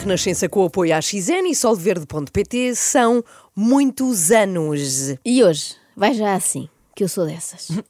Renascença 0.00 0.48
com 0.48 0.62
o 0.62 0.66
apoio 0.66 0.96
à 0.96 1.00
XN 1.00 1.46
e 1.50 1.54
solverde.pt 1.54 2.74
são 2.74 3.22
muitos 3.54 4.30
anos. 4.30 5.14
E 5.24 5.44
hoje, 5.44 5.76
vai 5.96 6.14
já 6.14 6.34
assim, 6.34 6.68
que 6.96 7.04
eu 7.04 7.08
sou 7.08 7.26
dessas. 7.26 7.68
Não 7.70 7.82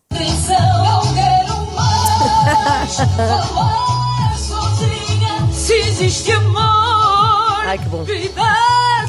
quero 1.14 1.72
mais 1.72 2.96
falar 3.16 4.36
sozinha. 4.36 5.52
Se 5.52 5.72
existe 5.74 6.32
amor, 6.32 7.62
Ai, 7.64 7.78
que 7.78 7.88
bom. 7.88 8.02
vida 8.02 8.42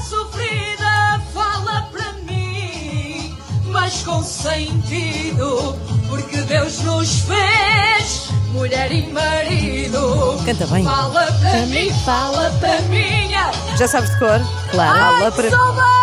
sofrida, 0.08 1.20
fala 1.34 1.90
para 1.92 2.14
mim, 2.14 3.36
mas 3.66 4.04
com 4.04 4.22
sentido, 4.24 5.76
porque 6.08 6.38
Deus 6.42 6.80
nos 6.82 7.22
fez 7.22 8.31
mulher 8.52 8.92
e 8.92 9.08
marido. 9.12 10.42
Canta 10.46 10.66
bem. 10.68 10.84
Fala 10.84 11.26
para 11.40 11.66
mim, 11.68 11.92
fala 12.06 12.50
para 12.60 12.82
minha. 12.84 13.52
Já 13.78 13.88
sabes 13.88 14.10
de 14.12 14.20
cor? 14.20 14.40
Claro. 14.72 15.00
Fala 15.00 15.32
para- 15.32 15.44
pessoal! 15.50 16.01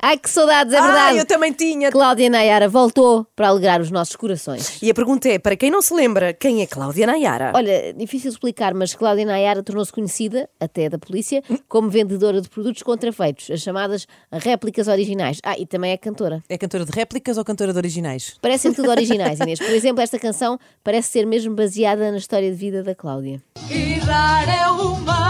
Ai, 0.00 0.18
que 0.18 0.28
saudades, 0.30 0.72
é 0.72 0.78
Ah, 0.78 0.82
verdade. 0.82 1.18
eu 1.18 1.26
também 1.26 1.52
tinha. 1.52 1.90
Cláudia 1.90 2.28
Nayara 2.30 2.68
voltou 2.68 3.26
para 3.34 3.48
alegrar 3.48 3.80
os 3.80 3.90
nossos 3.90 4.14
corações. 4.16 4.80
E 4.82 4.90
a 4.90 4.94
pergunta 4.94 5.28
é, 5.28 5.38
para 5.38 5.56
quem 5.56 5.70
não 5.70 5.80
se 5.82 5.92
lembra, 5.94 6.32
quem 6.32 6.62
é 6.62 6.66
Cláudia 6.66 7.06
Nayara? 7.06 7.52
Olha, 7.54 7.92
difícil 7.94 8.30
explicar, 8.30 8.74
mas 8.74 8.94
Cláudia 8.94 9.24
Nayara 9.24 9.62
tornou-se 9.62 9.92
conhecida, 9.92 10.48
até 10.60 10.88
da 10.88 10.98
polícia, 10.98 11.42
como 11.68 11.88
vendedora 11.88 12.40
de 12.40 12.48
produtos 12.48 12.82
contrafeitos, 12.82 13.50
as 13.50 13.60
chamadas 13.60 14.06
réplicas 14.32 14.86
originais. 14.88 15.38
Ah, 15.42 15.58
e 15.58 15.66
também 15.66 15.92
é 15.92 15.96
cantora. 15.96 16.42
É 16.48 16.58
cantora 16.58 16.84
de 16.84 16.92
réplicas 16.92 17.38
ou 17.38 17.44
cantora 17.44 17.72
de 17.72 17.78
originais? 17.78 18.36
Parecem 18.40 18.72
tudo 18.72 18.90
originais, 18.90 19.40
Inês. 19.40 19.58
Por 19.58 19.70
exemplo, 19.70 20.02
esta 20.02 20.18
canção 20.18 20.58
parece 20.84 21.08
ser 21.10 21.26
mesmo 21.26 21.54
baseada 21.54 22.10
na 22.10 22.18
história 22.18 22.50
de 22.50 22.56
vida 22.56 22.82
da 22.82 22.94
Cláudia. 22.94 23.42
E 23.70 23.98
dar 24.04 24.48
é 24.48 24.68
humano, 24.70 25.25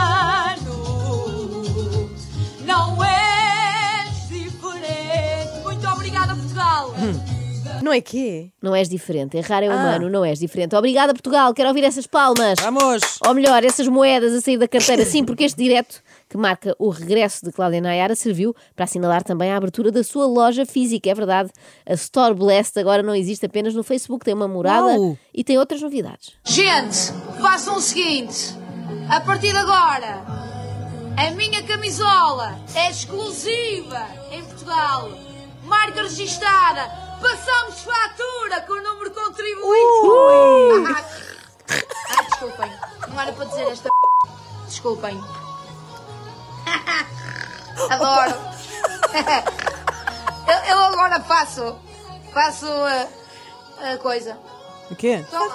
Não 7.87 7.92
é 7.92 8.01
que 8.01 8.51
Não 8.61 8.75
és 8.75 8.89
diferente. 8.89 9.37
Errar 9.37 9.62
é 9.62 9.69
humano, 9.69 10.11
não 10.11 10.25
és 10.25 10.41
diferente. 10.41 10.75
Obrigada, 10.75 11.12
Portugal. 11.15 11.55
Quero 11.55 11.69
ouvir 11.69 11.84
essas 11.84 12.05
palmas. 12.05 12.59
Vamos! 12.61 13.01
Ou 13.25 13.33
melhor, 13.33 13.62
essas 13.62 13.87
moedas 13.87 14.34
a 14.34 14.41
sair 14.41 14.59
da 14.59 14.67
carteira. 14.67 15.05
Sim, 15.05 15.25
porque 15.25 15.45
este 15.45 15.56
direto 15.62 16.03
que 16.28 16.37
marca 16.37 16.75
o 16.81 16.89
regresso 16.89 17.47
de 17.47 17.53
Cláudia 17.53 17.81
Nayara 17.81 18.17
serviu 18.17 18.56
para 18.75 18.87
assinalar 18.87 19.23
também 19.23 19.53
a 19.53 19.56
abertura 19.56 19.93
da 19.93 20.03
sua 20.03 20.27
loja 20.27 20.67
física. 20.67 21.09
É 21.09 21.15
verdade, 21.15 21.53
a 21.89 21.95
Store 21.95 22.34
Blessed 22.34 22.77
agora 22.81 23.05
não 23.05 23.15
existe 23.15 23.47
apenas 23.47 23.73
no 23.73 23.84
Facebook, 23.84 24.25
tem 24.25 24.34
uma 24.34 24.48
morada 24.48 24.98
Uau! 24.98 25.17
e 25.33 25.45
tem 25.45 25.56
outras 25.56 25.81
novidades. 25.81 26.33
Gente, 26.45 27.12
façam 27.41 27.77
o 27.77 27.81
seguinte: 27.81 28.53
a 29.09 29.21
partir 29.21 29.53
de 29.53 29.59
agora, 29.59 30.25
a 31.17 31.31
minha 31.37 31.62
camisola 31.62 32.59
é 32.75 32.91
exclusiva 32.91 34.09
em 34.33 34.43
Portugal, 34.43 35.09
marca 35.62 36.03
registada, 36.03 37.06
passamos 37.20 37.81
fatura 37.83 38.61
com 38.62 38.72
o 38.75 38.83
número 38.83 39.11
de 39.11 39.17
contribuinte. 39.17 40.92
Ai, 42.11 42.25
desculpem, 42.27 42.72
não 43.09 43.20
era 43.20 43.33
para 43.33 43.45
dizer 43.47 43.67
esta. 43.69 43.89
Desculpem. 44.67 45.25
Adoro. 47.91 48.34
Eu, 50.47 50.55
eu 50.70 50.78
agora 50.78 51.20
faço. 51.22 51.77
Faço 52.33 52.67
a, 52.69 53.09
a 53.94 53.98
coisa. 53.98 54.38
O 54.88 54.94
quê? 54.94 55.25
Então, 55.26 55.49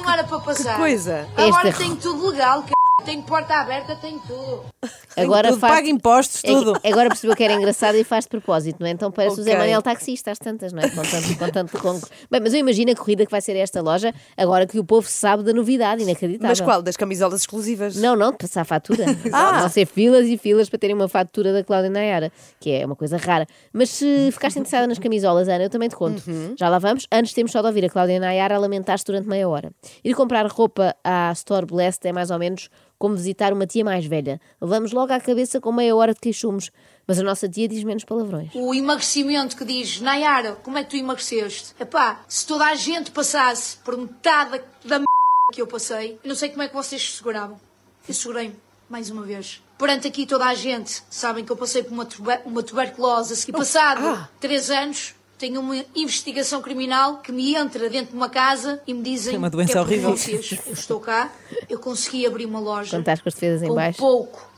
não 0.00 0.10
era 0.12 0.24
para 0.24 0.40
passar. 0.40 0.76
coisa? 0.76 1.28
Agora 1.36 1.68
Esta- 1.68 1.78
tenho 1.80 1.94
tudo 1.94 2.30
legal, 2.30 2.64
c... 2.64 2.72
tenho 3.02 3.22
porta 3.22 3.54
aberta, 3.54 3.96
tenho 3.96 4.20
tudo. 4.20 4.64
Agora 5.16 5.48
tudo, 5.48 5.60
faz... 5.60 5.74
paga 5.74 5.88
impostos, 5.88 6.42
É 6.42 6.48
tudo. 6.48 6.80
agora 6.82 7.08
percebeu 7.10 7.36
que 7.36 7.44
era 7.44 7.52
engraçado 7.52 7.96
e 7.96 8.04
faz 8.04 8.24
de 8.24 8.30
propósito, 8.30 8.78
não 8.80 8.86
é? 8.86 8.90
Então 8.92 9.12
parece 9.12 9.40
o 9.40 9.42
Zé. 9.42 9.56
Manuel 9.58 9.82
taxista 9.82 10.30
às 10.30 10.38
tantas, 10.38 10.72
não 10.72 10.80
é? 10.82 10.88
Com 10.88 11.50
tanto, 11.50 11.78
com. 11.78 12.00
Bem, 12.30 12.40
mas 12.40 12.54
eu 12.54 12.60
imagino 12.60 12.90
a 12.92 12.94
corrida 12.96 13.26
que 13.26 13.30
vai 13.30 13.42
ser 13.42 13.54
esta 13.56 13.82
loja 13.82 14.14
agora 14.36 14.66
que 14.66 14.78
o 14.78 14.84
povo 14.84 15.06
sabe 15.06 15.42
da 15.42 15.52
novidade, 15.52 16.02
inacreditável. 16.02 16.48
Mas 16.48 16.60
qual? 16.62 16.80
Das 16.80 16.96
camisolas 16.96 17.42
exclusivas? 17.42 17.96
Não, 17.96 18.16
não, 18.16 18.30
de 18.32 18.38
passar 18.38 18.62
a 18.62 18.64
fatura. 18.64 19.04
Ah. 19.34 19.60
Vão 19.60 19.68
ser 19.68 19.86
filas 19.86 20.26
e 20.26 20.36
filas 20.36 20.68
para 20.68 20.78
terem 20.78 20.94
uma 20.94 21.08
fatura 21.08 21.52
da 21.52 21.62
Cláudia 21.64 21.90
Nayara, 21.90 22.30
que 22.60 22.70
é 22.70 22.84
uma 22.84 22.94
coisa 22.96 23.16
rara. 23.16 23.46
Mas 23.72 23.88
se 23.90 24.30
ficaste 24.32 24.58
interessada 24.58 24.86
nas 24.86 24.98
camisolas, 24.98 25.48
Ana, 25.48 25.64
eu 25.64 25.70
também 25.70 25.88
te 25.88 25.96
conto. 25.96 26.22
Já 26.58 26.68
lá 26.68 26.78
vamos. 26.78 27.06
Antes 27.10 27.32
temos 27.32 27.50
só 27.52 27.60
de 27.60 27.66
ouvir 27.66 27.84
a 27.84 27.88
Cláudia 27.88 28.18
Nayara 28.20 28.56
a 28.56 28.58
lamentar-se 28.58 29.04
durante 29.04 29.28
meia 29.28 29.48
hora. 29.48 29.72
Ir 30.04 30.14
comprar 30.14 30.46
roupa 30.46 30.94
à 31.04 31.30
Store 31.32 31.66
Blessed 31.66 32.06
é 32.08 32.12
mais 32.12 32.30
ou 32.30 32.38
menos 32.38 32.68
como 33.02 33.16
visitar 33.16 33.52
uma 33.52 33.66
tia 33.66 33.84
mais 33.84 34.06
velha. 34.06 34.40
Levamos 34.60 34.92
logo 34.92 35.12
à 35.12 35.18
cabeça 35.18 35.60
com 35.60 35.72
meia 35.72 35.96
hora 35.96 36.14
de 36.14 36.20
queixumes. 36.20 36.70
Mas 37.04 37.18
a 37.18 37.24
nossa 37.24 37.48
tia 37.48 37.66
diz 37.66 37.82
menos 37.82 38.04
palavrões. 38.04 38.50
O 38.54 38.72
emagrecimento 38.72 39.56
que 39.56 39.64
diz, 39.64 40.00
Nayara, 40.00 40.52
como 40.62 40.78
é 40.78 40.84
que 40.84 40.90
tu 40.90 40.96
emagreceste? 40.96 41.74
Epá, 41.80 42.20
se 42.28 42.46
toda 42.46 42.64
a 42.64 42.76
gente 42.76 43.10
passasse 43.10 43.76
por 43.78 43.98
metade 43.98 44.62
da 44.84 44.96
m... 45.00 45.04
que 45.52 45.60
eu 45.60 45.66
passei, 45.66 46.12
eu 46.22 46.28
não 46.28 46.36
sei 46.36 46.50
como 46.50 46.62
é 46.62 46.68
que 46.68 46.74
vocês 46.76 47.02
se 47.02 47.16
seguravam. 47.16 47.60
Eu 48.06 48.14
segurei-me, 48.14 48.54
mais 48.88 49.10
uma 49.10 49.22
vez. 49.24 49.60
Perante 49.76 50.06
aqui 50.06 50.24
toda 50.24 50.46
a 50.46 50.54
gente, 50.54 51.02
sabem 51.10 51.44
que 51.44 51.50
eu 51.50 51.56
passei 51.56 51.82
por 51.82 51.92
uma, 51.92 52.06
tuber- 52.06 52.42
uma 52.46 52.62
tuberculose. 52.62 53.44
E 53.48 53.52
passado 53.52 54.28
três 54.38 54.70
anos, 54.70 55.12
tenho 55.42 55.60
uma 55.60 55.84
investigação 55.96 56.62
criminal 56.62 57.16
que 57.18 57.32
me 57.32 57.56
entra 57.56 57.90
dentro 57.90 58.12
de 58.12 58.16
uma 58.16 58.28
casa 58.28 58.80
e 58.86 58.94
me 58.94 59.02
dizem 59.02 59.34
É 59.34 59.38
uma 59.38 59.50
doença 59.50 59.72
que 59.72 59.78
é 59.78 59.80
horrível. 59.80 60.10
vocês. 60.10 60.56
Eu 60.64 60.72
estou 60.72 61.00
cá, 61.00 61.32
eu 61.68 61.80
consegui 61.80 62.24
abrir 62.24 62.46
uma 62.46 62.60
loja 62.60 62.90
Quando 62.90 63.00
estás 63.00 63.20
com 63.20 63.28
as 63.28 63.34
defesas 63.34 63.60
em 63.68 63.74
baixo. 63.74 63.98
pouco 63.98 64.48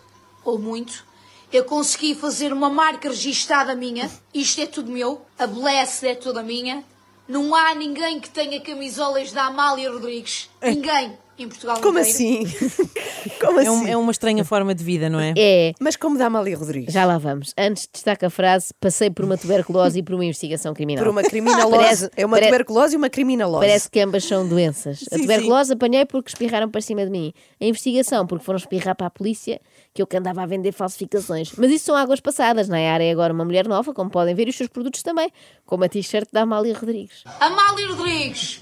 ou 0.45 0.59
muito, 0.59 1.07
eu 1.51 1.65
consegui 1.65 2.15
fazer 2.15 2.53
uma 2.53 2.69
marca 2.69 3.09
registada 3.09 3.75
minha. 3.75 4.11
Isto 4.35 4.61
é 4.61 4.67
tudo 4.67 4.93
meu. 4.93 5.23
A 5.39 5.47
Blessed 5.47 6.07
é 6.07 6.15
toda 6.15 6.43
minha. 6.43 6.85
Não 7.27 7.55
há 7.55 7.75
ninguém 7.75 8.21
que 8.21 8.29
tenha 8.29 8.61
camisolas 8.61 9.33
da 9.33 9.45
Amália 9.45 9.91
Rodrigues. 9.91 10.51
Ninguém 10.63 11.17
em 11.39 11.49
Portugal 11.49 11.81
Como 11.81 11.99
inteiro. 11.99 12.47
assim? 12.47 12.47
Como 13.41 13.61
É, 13.61 13.71
um- 13.71 13.81
assim? 13.83 13.91
é 13.91 13.97
uma 13.97 14.13
estranha 14.13 14.45
forma 14.45 14.75
de 14.75 14.85
vida, 14.85 15.09
não 15.11 15.19
é? 15.19 15.33
É, 15.37 15.73
Mas 15.81 15.97
como 15.97 16.17
da 16.19 16.27
Amália 16.27 16.57
Rodrigues? 16.57 16.93
já 16.93 17.05
lá 17.05 17.17
vamos. 17.19 17.53
Antes 17.59 17.89
destaca 17.93 18.27
a 18.27 18.31
frase: 18.31 18.73
passei 18.79 19.11
por 19.11 19.25
uma 19.25 19.37
tuberculose 19.37 19.99
e 19.99 20.03
por 20.03 20.15
uma 20.15 20.25
investigação 20.25 20.75
criminal. 20.75 21.03
Por 21.05 21.11
uma 21.11 21.23
criminalose. 21.23 21.77
Parece- 21.77 22.11
é 22.17 22.25
uma 22.27 22.37
pare- 22.37 22.47
tuberculose 22.47 22.95
e 22.95 22.97
uma 22.97 23.09
criminalose. 23.11 23.67
Parece 23.67 23.91
que 23.91 24.01
ambas 24.01 24.25
são 24.25 24.47
doenças. 24.47 25.05
a 25.11 25.17
Sim, 25.17 25.23
tuberculose 25.23 25.73
apanhei 25.73 26.05
porque 26.05 26.29
espirraram 26.31 26.69
para 26.71 26.81
cima 26.81 27.05
de 27.05 27.11
mim. 27.11 27.33
A 27.61 27.65
investigação 27.65 28.27
porque 28.27 28.45
foram 28.45 28.59
espirrar 28.59 28.95
para 28.95 29.07
a 29.07 29.11
polícia 29.11 29.61
que 29.93 30.03
eu 30.03 30.07
que 30.07 30.17
andava 30.17 30.43
a 30.43 30.47
vender 30.47 30.73
falsificações. 30.73 31.53
Mas 31.57 31.71
isso 31.71 31.87
são 31.87 31.97
águas 31.97 32.21
passadas. 32.21 32.69
Nayara 32.69 33.03
é 33.05 33.11
agora 33.11 33.33
uma 33.33 33.45
mulher 33.45 33.67
nova, 33.67 33.93
como 33.95 34.11
podem 34.11 34.35
ver, 34.35 34.47
e 34.47 34.51
os 34.51 34.57
seus 34.57 34.69
produtos 34.69 35.03
também, 35.03 35.31
como 35.67 35.85
a 35.85 35.89
t-shirt 35.89 36.29
da 36.33 36.43
Amália 36.43 36.75
Rodrigues. 36.79 37.25
Amália 37.41 37.89
Rodrigues, 37.89 38.61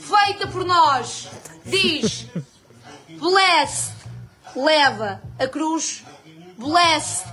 feita 0.00 0.46
por 0.48 0.64
nós, 0.64 1.28
diz: 1.64 2.26
Blessed, 3.18 3.94
leva 4.56 5.20
a 5.38 5.46
cruz. 5.46 6.04
Blessed, 6.58 7.26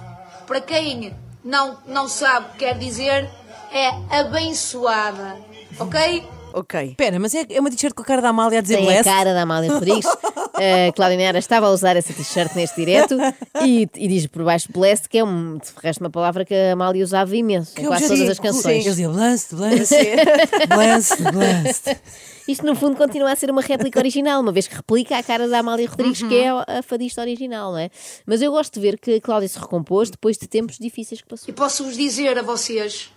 para 0.47 0.61
quem 0.61 1.15
não, 1.43 1.77
não 1.85 2.07
sabe 2.07 2.47
o 2.47 2.51
que 2.53 2.57
quer 2.59 2.77
dizer, 2.77 3.29
é 3.71 3.89
abençoada. 4.19 5.37
Ok? 5.79 6.27
Ok. 6.53 6.89
Espera, 6.91 7.19
mas 7.19 7.33
é, 7.35 7.45
é 7.49 7.59
uma 7.59 7.69
t-shirt 7.69 7.93
com 7.93 8.01
a 8.01 8.05
cara 8.05 8.21
da 8.21 8.29
Amália 8.29 8.57
a 8.59 8.61
dizer 8.61 8.77
Tem 8.77 8.85
a 8.85 8.87
blessed? 8.87 9.05
cara 9.11 9.33
da 9.33 9.43
Amália 9.43 9.71
Rodrigues. 9.71 10.05
A 10.59 10.91
Cláudia 10.93 11.17
Neara 11.17 11.39
estava 11.39 11.67
a 11.67 11.71
usar 11.71 11.95
essa 11.95 12.13
t-shirt 12.13 12.53
neste 12.55 12.75
direto 12.75 13.17
e, 13.63 13.87
e 13.95 14.07
diz 14.07 14.27
por 14.27 14.43
baixo 14.43 14.69
blessed, 14.71 15.07
que 15.07 15.17
é 15.17 15.23
um, 15.23 15.57
de 15.57 15.67
resto 15.81 16.01
uma 16.01 16.09
palavra 16.09 16.43
que 16.43 16.53
a 16.53 16.73
Amália 16.73 17.03
usava 17.03 17.35
imenso 17.35 17.71
em 17.71 17.81
Que 17.81 17.87
quase 17.87 18.05
objetivo. 18.05 18.25
todas 18.27 18.31
as 18.31 18.39
canções. 18.39 18.85
Eu 18.85 18.91
dizia 18.91 19.09
blessed, 19.09 19.55
blessed, 19.55 19.97
blessed, 20.69 21.23
blessed. 21.31 22.01
Isto, 22.47 22.65
no 22.65 22.75
fundo, 22.75 22.97
continua 22.97 23.31
a 23.31 23.35
ser 23.35 23.51
uma 23.51 23.61
réplica 23.61 23.99
original, 23.99 24.41
uma 24.41 24.51
vez 24.51 24.67
que 24.67 24.75
replica 24.75 25.17
a 25.17 25.23
cara 25.23 25.47
da 25.47 25.59
Amália 25.59 25.87
Rodrigues, 25.87 26.23
que 26.23 26.35
é 26.35 26.49
a 26.49 26.81
fadista 26.81 27.21
original, 27.21 27.71
não 27.71 27.77
é? 27.77 27.89
Mas 28.25 28.41
eu 28.41 28.51
gosto 28.51 28.73
de 28.73 28.79
ver 28.79 28.99
que 28.99 29.15
a 29.15 29.21
Cláudia 29.21 29.47
se 29.47 29.59
recompôs 29.59 30.09
depois 30.09 30.35
de 30.37 30.47
tempos 30.47 30.77
difíceis 30.79 31.21
que 31.21 31.27
passou. 31.27 31.47
E 31.47 31.53
posso-vos 31.53 31.95
dizer 31.95 32.37
a 32.37 32.41
vocês 32.41 33.11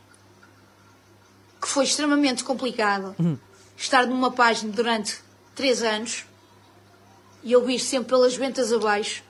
que 1.60 1.68
foi 1.68 1.84
extremamente 1.84 2.44
complicado 2.44 3.14
estar 3.76 4.06
numa 4.06 4.30
página 4.30 4.70
durante 4.72 5.16
três 5.54 5.82
anos 5.82 6.24
e 7.42 7.54
ouvir 7.56 7.78
sempre 7.78 8.10
pelas 8.10 8.34
ventas 8.36 8.72
abaixo 8.72 9.22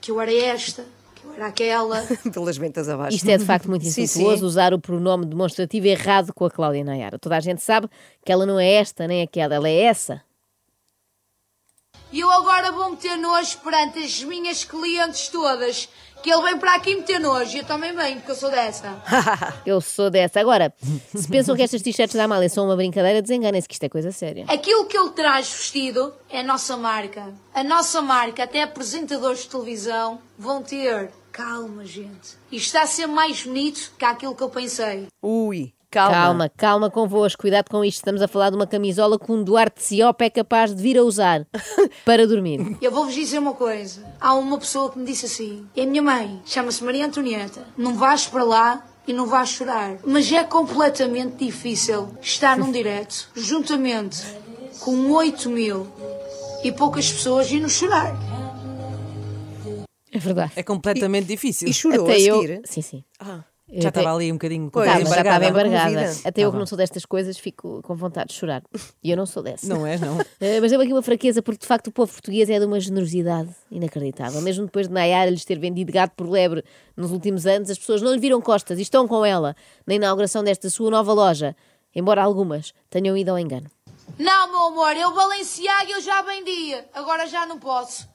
que 0.00 0.10
eu 0.10 0.20
era 0.20 0.32
esta, 0.32 0.84
que 1.14 1.24
eu 1.24 1.34
era 1.34 1.46
aquela. 1.46 2.02
Pelas 2.32 2.56
ventas 2.56 2.88
abaixo. 2.88 3.16
Isto 3.16 3.28
é 3.28 3.36
de 3.36 3.44
facto 3.44 3.68
muito 3.68 3.86
insultuoso 3.86 4.46
usar 4.46 4.72
o 4.72 4.78
pronome 4.78 5.26
demonstrativo 5.26 5.86
errado 5.86 6.32
com 6.32 6.44
a 6.44 6.50
Cláudia 6.50 6.84
Nayara. 6.84 7.18
Toda 7.18 7.36
a 7.36 7.40
gente 7.40 7.62
sabe 7.62 7.88
que 8.24 8.32
ela 8.32 8.46
não 8.46 8.58
é 8.58 8.72
esta 8.72 9.06
nem 9.06 9.22
aquela, 9.22 9.54
ela 9.54 9.68
é 9.68 9.82
essa. 9.82 10.22
E 12.10 12.20
eu 12.20 12.30
agora 12.30 12.72
vou 12.72 12.90
meter 12.90 13.16
nojo 13.16 13.58
perante 13.58 13.98
as 13.98 14.22
minhas 14.22 14.64
clientes 14.64 15.28
todas. 15.28 15.88
Que 16.22 16.32
ele 16.32 16.42
vem 16.42 16.58
para 16.58 16.74
aqui 16.74 16.96
meter 16.96 17.20
nojo. 17.20 17.54
E 17.54 17.60
eu 17.60 17.64
também 17.64 17.94
venho, 17.94 18.16
porque 18.16 18.32
eu 18.32 18.36
sou 18.36 18.50
dessa. 18.50 19.00
Eu 19.64 19.80
sou 19.80 20.10
dessa. 20.10 20.40
Agora, 20.40 20.74
se 21.14 21.28
pensam 21.28 21.54
que 21.54 21.62
estas 21.62 21.80
t-shirts 21.80 22.16
da 22.16 22.24
Amália 22.24 22.48
são 22.48 22.64
uma 22.64 22.74
brincadeira, 22.74 23.22
desenganem-se 23.22 23.68
que 23.68 23.74
isto 23.74 23.84
é 23.84 23.88
coisa 23.88 24.10
séria. 24.10 24.44
Aquilo 24.48 24.86
que 24.86 24.98
ele 24.98 25.10
traz 25.10 25.48
vestido 25.48 26.12
é 26.28 26.40
a 26.40 26.42
nossa 26.42 26.76
marca. 26.76 27.32
A 27.54 27.62
nossa 27.62 28.02
marca, 28.02 28.42
até 28.42 28.62
apresentadores 28.62 29.42
de 29.42 29.48
televisão, 29.48 30.18
vão 30.36 30.60
ter. 30.60 31.10
Calma, 31.30 31.84
gente. 31.84 32.36
Isto 32.50 32.66
está 32.66 32.82
a 32.82 32.86
ser 32.86 33.06
mais 33.06 33.42
bonito 33.44 33.92
que 33.96 34.04
aquilo 34.04 34.34
que 34.34 34.42
eu 34.42 34.50
pensei. 34.50 35.06
Ui, 35.22 35.72
calma. 35.90 36.12
Calma, 36.14 36.48
calma 36.56 36.90
convosco, 36.90 37.42
cuidado 37.42 37.68
com 37.70 37.84
isto. 37.84 37.98
Estamos 37.98 38.22
a 38.22 38.28
falar 38.28 38.50
de 38.50 38.56
uma 38.56 38.66
camisola 38.66 39.18
que 39.18 39.30
um 39.30 39.42
Duarte 39.42 39.82
Siope 39.82 40.24
é 40.24 40.30
capaz 40.30 40.74
de 40.74 40.82
vir 40.82 40.98
a 40.98 41.02
usar 41.02 41.46
para 42.04 42.26
dormir. 42.26 42.76
Eu 42.80 42.90
vou-vos 42.90 43.14
dizer 43.14 43.38
uma 43.38 43.54
coisa. 43.54 44.04
Há 44.20 44.34
uma 44.34 44.58
pessoa 44.58 44.90
que 44.90 44.98
me 44.98 45.04
disse 45.04 45.26
assim. 45.26 45.66
É 45.76 45.82
a 45.82 45.86
minha 45.86 46.02
mãe. 46.02 46.40
Chama-se 46.44 46.82
Maria 46.84 47.06
Antonieta. 47.06 47.66
Não 47.76 47.94
vais 47.94 48.26
para 48.26 48.44
lá 48.44 48.86
e 49.06 49.12
não 49.12 49.26
vais 49.26 49.48
chorar. 49.48 49.96
Mas 50.04 50.30
é 50.30 50.44
completamente 50.44 51.44
difícil 51.44 52.08
estar 52.20 52.56
num 52.58 52.70
direto, 52.70 53.28
juntamente 53.34 54.22
com 54.80 55.10
8 55.12 55.48
mil 55.50 55.86
e 56.62 56.70
poucas 56.70 57.10
pessoas 57.10 57.50
e 57.50 57.58
não 57.58 57.68
chorar. 57.68 58.14
É 60.12 60.18
verdade. 60.18 60.52
É 60.56 60.62
completamente 60.62 61.26
difícil. 61.26 61.68
E 61.68 61.72
chorou 61.74 62.04
Até 62.04 62.14
a 62.14 62.20
eu. 62.20 62.40
seguir? 62.40 62.60
Sim, 62.64 62.82
sim. 62.82 63.04
Ah, 63.20 63.40
Eu 63.70 63.82
Já 63.82 63.90
até- 63.90 64.00
estava 64.00 64.16
ali 64.16 64.30
um 64.32 64.36
bocadinho 64.36 64.64
com 64.64 64.70
Pois, 64.70 64.88
a 64.88 64.92
Tá, 64.92 64.96
coisa 64.96 65.08
mas 65.10 65.14
já 65.16 65.22
estava 65.22 65.44
embargada. 65.46 65.90
embargada. 65.90 66.20
Até 66.24 66.40
eu 66.40 66.50
que 66.50 66.56
não 66.58 66.64
sou 66.64 66.78
destas 66.78 67.04
coisas 67.04 67.36
fico 67.36 67.82
com 67.82 67.94
vontade 67.94 68.28
de 68.28 68.34
chorar. 68.34 68.62
E 69.04 69.10
eu 69.10 69.16
não 69.16 69.26
sou 69.26 69.42
dessa. 69.42 69.66
Não 69.68 69.86
é, 69.86 69.98
não. 69.98 70.16
Eh, 70.40 70.58
Mas 70.60 70.72
eu 70.72 70.80
aqui 70.80 70.90
uma 70.90 71.02
fraqueza, 71.02 71.42
porque 71.42 71.60
de 71.60 71.66
facto 71.66 71.88
o 71.88 71.92
povo 71.92 72.10
português 72.10 72.48
é 72.48 72.58
de 72.58 72.64
uma 72.64 72.80
generosidade 72.80 73.50
inacreditável. 73.70 74.40
Mesmo 74.40 74.64
depois 74.64 74.88
de 74.88 74.94
Nayara 74.94 75.30
lhes 75.30 75.44
ter 75.44 75.58
vendido 75.58 75.92
gato 75.92 76.12
por 76.16 76.28
lebre 76.30 76.64
nos 76.96 77.10
últimos 77.12 77.46
anos, 77.46 77.68
as 77.68 77.78
pessoas 77.78 78.00
não 78.00 78.12
lhe 78.14 78.18
viram 78.20 78.40
costas 78.40 78.78
e 78.78 78.82
estão 78.82 79.06
com 79.06 79.22
ela 79.22 79.54
na 79.86 79.94
inauguração 79.94 80.42
desta 80.42 80.70
sua 80.70 80.90
nova 80.90 81.12
loja, 81.12 81.54
embora 81.94 82.22
algumas 82.22 82.72
tenham 82.88 83.14
ido 83.18 83.30
ao 83.32 83.38
engano. 83.38 83.70
Não, 84.18 84.48
meu 84.50 84.62
amor, 84.68 84.96
eu 84.96 85.12
Balenciaga 85.14 85.90
eu 85.90 86.00
já 86.00 86.22
vendi. 86.22 86.74
Agora 86.94 87.26
já 87.26 87.44
não 87.44 87.58
posso. 87.58 88.08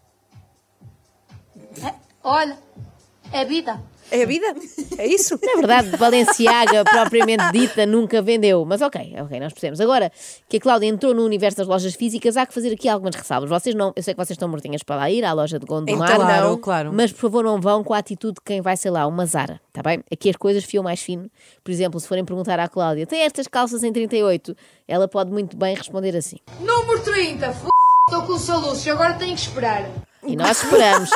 É, 1.86 1.94
olha, 2.24 2.58
é 3.32 3.46
vida. 3.46 3.80
É 4.12 4.24
a 4.24 4.26
vida? 4.26 4.46
É 4.98 5.08
isso? 5.08 5.40
Na 5.44 5.56
verdade, 5.56 5.98
Balenciaga, 5.98 6.84
propriamente 6.90 7.52
dita, 7.52 7.86
nunca 7.86 8.22
vendeu. 8.22 8.64
Mas 8.66 8.82
ok, 8.82 9.16
ok, 9.22 9.40
nós 9.40 9.52
percebemos. 9.54 9.80
Agora 9.82 10.12
que 10.48 10.58
a 10.58 10.60
Cláudia 10.60 10.88
entrou 10.88 11.14
no 11.14 11.24
universo 11.24 11.58
das 11.58 11.68
lojas 11.68 11.96
físicas, 11.96 12.38
há 12.38 12.46
que 12.46 12.54
fazer 12.54 12.74
aqui 12.74 12.88
algumas 12.88 13.16
ressalvas. 13.16 13.50
Vocês 13.50 13.76
não, 13.76 13.92
eu 13.96 14.04
sei 14.04 14.14
que 14.14 14.18
vocês 14.18 14.36
estão 14.36 14.48
mortinhas 14.48 14.84
para 14.84 14.96
lá 14.98 15.10
ir, 15.10 15.24
à 15.26 15.34
loja 15.34 15.58
de 15.60 15.66
Gondomar. 15.66 16.10
Então, 16.12 16.24
Claro, 16.26 16.50
não. 16.50 16.58
claro. 16.58 16.92
Mas 16.94 17.12
por 17.12 17.20
favor 17.22 17.44
não 17.44 17.60
vão 17.60 17.84
com 17.84 17.94
a 17.94 17.98
atitude 17.98 18.36
de 18.36 18.42
quem 18.46 18.62
vai, 18.62 18.78
sei 18.78 18.92
lá, 18.92 19.06
uma 19.08 19.26
Zara, 19.26 19.60
tá 19.72 19.82
bem? 19.82 20.04
Aqui 20.12 20.30
as 20.30 20.36
coisas 20.36 20.64
fiam 20.64 20.84
mais 20.84 21.02
fino. 21.02 21.30
Por 21.64 21.72
exemplo, 21.72 22.00
se 22.00 22.08
forem 22.08 22.24
perguntar 22.24 22.60
à 22.60 22.68
Cláudia, 22.68 23.06
tem 23.08 23.22
estas 23.22 23.48
calças 23.48 23.84
em 23.84 23.92
38? 23.92 24.56
Ela 24.88 25.08
pode 25.08 25.32
muito 25.32 25.58
bem 25.58 25.76
responder 25.76 26.16
assim. 26.16 26.38
Número 26.60 27.00
30, 27.02 27.46
f... 27.48 27.68
Estou 28.10 28.24
com 28.28 28.38
soluços, 28.38 28.86
agora 28.88 29.14
tenho 29.14 29.34
que 29.34 29.42
esperar. 29.42 29.90
E 30.26 30.36
nós 30.36 30.64
esperamos. 30.64 31.10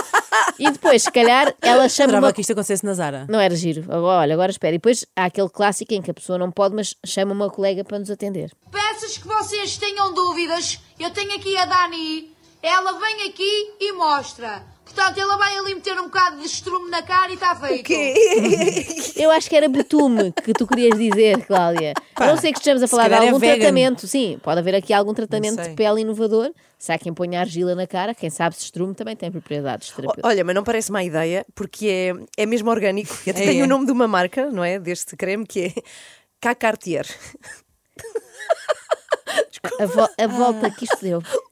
e 0.60 0.70
depois, 0.70 1.04
se 1.04 1.12
calhar, 1.12 1.54
ela 1.62 1.88
chama 1.90 2.10
Adorava 2.10 2.28
uma... 2.28 2.34
que 2.34 2.42
isto 2.42 2.52
acontecesse 2.52 2.86
na 2.86 2.94
Zara. 2.94 3.26
Não 3.30 3.40
era 3.40 3.56
giro. 3.56 3.84
Agora, 3.84 4.22
olha, 4.22 4.34
agora 4.34 4.52
espera. 4.52 4.76
E 4.76 4.78
depois 4.78 5.06
há 5.16 5.26
aquele 5.26 5.50
clássico 5.50 5.94
em 5.94 6.02
que 6.02 6.12
a 6.12 6.14
pessoa 6.14 6.38
não 6.38 6.52
pode, 6.52 6.76
mas 6.76 6.96
chama 7.06 7.34
uma 7.34 7.50
colega 7.50 7.84
para 7.84 8.00
nos 8.00 8.10
atender. 8.12 8.52
Peças 8.72 9.18
que 9.18 9.28
vocês 9.28 9.78
tenham 9.78 10.14
dúvidas, 10.14 10.80
eu 11.00 11.10
tenho 11.12 11.36
aqui 11.36 11.58
a 11.58 11.66
Dani. 11.66 12.32
Ela 12.62 12.94
vem 13.00 13.28
aqui 13.30 13.74
e 13.80 13.92
mostra. 13.94 14.64
Portanto, 14.98 15.20
ela 15.20 15.38
vai 15.38 15.56
ali 15.56 15.76
meter 15.76 15.94
um 16.00 16.06
bocado 16.06 16.38
de 16.40 16.46
estrume 16.48 16.90
na 16.90 17.04
cara 17.04 17.30
e 17.30 17.36
está 17.36 17.56
feito. 17.56 17.88
Eu 19.16 19.30
acho 19.30 19.48
que 19.48 19.56
era 19.56 19.70
betume 19.70 20.34
que 20.44 20.54
tu 20.54 20.66
querias 20.66 20.98
dizer, 20.98 21.46
Cláudia. 21.46 21.94
A 22.16 22.26
não 22.26 22.36
sei 22.38 22.52
que 22.52 22.58
estejamos 22.58 22.82
a 22.82 22.88
falar 22.88 23.04
de 23.04 23.10
calhar 23.12 23.24
é 23.24 23.28
algum 23.28 23.40
vegan. 23.40 23.58
tratamento. 23.60 24.08
Sim, 24.08 24.40
pode 24.42 24.60
haver 24.60 24.74
aqui 24.74 24.92
algum 24.94 25.14
tratamento 25.14 25.56
sei. 25.62 25.70
de 25.70 25.76
pele 25.76 26.02
inovador. 26.02 26.52
Se 26.80 26.92
há 26.92 26.98
quem 26.98 27.14
ponha 27.14 27.40
argila 27.40 27.76
na 27.76 27.86
cara, 27.86 28.16
quem 28.16 28.32
sabe 28.32 28.56
se 28.56 28.64
estrume 28.64 28.96
também 28.96 29.16
tem 29.16 29.32
propriedades 29.32 29.90
terapêuticas. 29.92 30.24
Olha, 30.32 30.44
mas 30.44 30.56
não 30.56 30.64
parece 30.64 30.92
má 30.92 31.04
ideia, 31.04 31.46
porque 31.54 31.88
é, 31.88 32.42
é 32.42 32.46
mesmo 32.48 32.72
orgânico. 32.72 33.16
Eu 33.24 33.32
até 33.34 33.44
É, 33.44 33.46
tenho 33.48 33.62
é. 33.62 33.66
o 33.66 33.68
nome 33.70 33.86
de 33.86 33.92
uma 33.92 34.08
marca, 34.08 34.50
não 34.50 34.64
é? 34.64 34.80
Deste 34.80 35.16
creme, 35.16 35.46
que 35.46 35.66
é 35.66 35.74
K 36.42 36.56
Cartier. 36.56 37.06
A, 39.80 39.86
vo- 39.86 40.10
a 40.18 40.28
volta 40.28 40.72
que 40.72 40.86
isto 40.86 40.98
deu. 41.02 41.22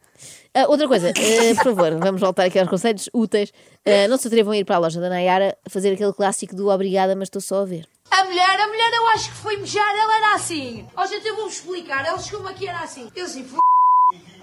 Ah, 0.57 0.67
outra 0.69 0.87
coisa, 0.87 1.09
eh, 1.09 1.53
por 1.55 1.75
favor, 1.75 1.99
vamos 1.99 2.21
voltar 2.21 2.45
aqui 2.45 2.57
aos 2.57 2.69
conselhos 2.69 3.09
úteis. 3.13 3.51
Ah, 3.85 4.07
não 4.07 4.17
se 4.17 4.27
atrevam 4.27 4.53
a 4.53 4.57
ir 4.57 4.63
para 4.63 4.77
a 4.77 4.79
loja 4.79 5.01
da 5.01 5.09
Nayara 5.09 5.57
fazer 5.69 5.91
aquele 5.91 6.13
clássico 6.13 6.55
do 6.55 6.69
obrigada, 6.69 7.13
mas 7.13 7.27
estou 7.27 7.41
só 7.41 7.63
a 7.63 7.65
ver. 7.65 7.85
A 8.09 8.23
mulher, 8.23 8.61
a 8.61 8.67
mulher 8.67 8.93
eu 8.93 9.07
acho 9.09 9.31
que 9.31 9.35
foi 9.35 9.57
mejar, 9.57 9.93
ela 9.93 10.15
era 10.15 10.35
assim. 10.35 10.87
Ó 10.95 11.05
gente, 11.05 11.27
eu 11.27 11.35
vou-vos 11.35 11.55
explicar, 11.55 12.05
ela 12.05 12.17
chegou-me 12.19 12.49
aqui 12.49 12.69
era 12.69 12.79
assim. 12.79 13.11
Eu 13.13 13.25
assim, 13.25 13.41
f... 13.41 13.57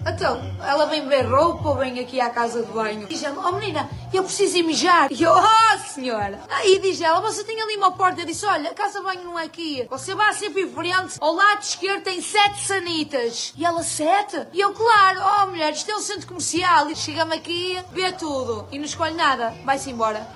Então, 0.05 0.39
ela 0.61 0.85
vem 0.85 1.07
ver 1.07 1.23
roupa 1.23 1.69
ou 1.69 1.77
vem 1.77 1.99
aqui 1.99 2.21
à 2.21 2.29
casa 2.29 2.61
de 2.61 2.71
banho? 2.71 3.07
Diz 3.07 3.23
ela, 3.23 3.47
oh 3.47 3.53
menina, 3.53 3.89
eu 4.17 4.23
preciso 4.23 4.57
ir 4.57 4.63
mijar. 4.63 5.11
E 5.11 5.23
eu, 5.23 5.31
oh 5.31 5.77
senhora. 5.93 6.39
Aí 6.49 6.79
diz 6.79 7.01
ela, 7.01 7.21
você 7.21 7.43
tem 7.43 7.59
ali 7.61 7.75
uma 7.75 7.91
porta. 7.91 8.21
Eu 8.21 8.25
disse, 8.25 8.45
olha, 8.45 8.71
a 8.71 8.73
casa 8.73 9.01
banho 9.01 9.23
não 9.23 9.39
é 9.39 9.45
aqui. 9.45 9.85
Você 9.89 10.15
vai 10.15 10.33
sempre 10.33 10.63
em 10.63 10.69
frente, 10.69 11.17
ao 11.19 11.33
lado 11.33 11.61
esquerdo 11.61 12.03
tem 12.03 12.21
sete 12.21 12.65
sanitas. 12.65 13.53
E 13.57 13.65
ela, 13.65 13.83
sete? 13.83 14.47
E 14.53 14.59
eu, 14.59 14.73
claro, 14.73 15.19
oh 15.21 15.47
mulher, 15.47 15.73
isto 15.73 15.89
é 15.89 15.95
um 15.95 16.01
centro 16.01 16.27
comercial. 16.27 16.89
E 16.89 16.95
chega-me 16.95 17.35
aqui, 17.35 17.77
vê 17.91 18.11
tudo. 18.13 18.67
E 18.71 18.77
não 18.77 18.85
escolhe 18.85 19.15
nada, 19.15 19.53
vai-se 19.63 19.89
embora. 19.89 20.27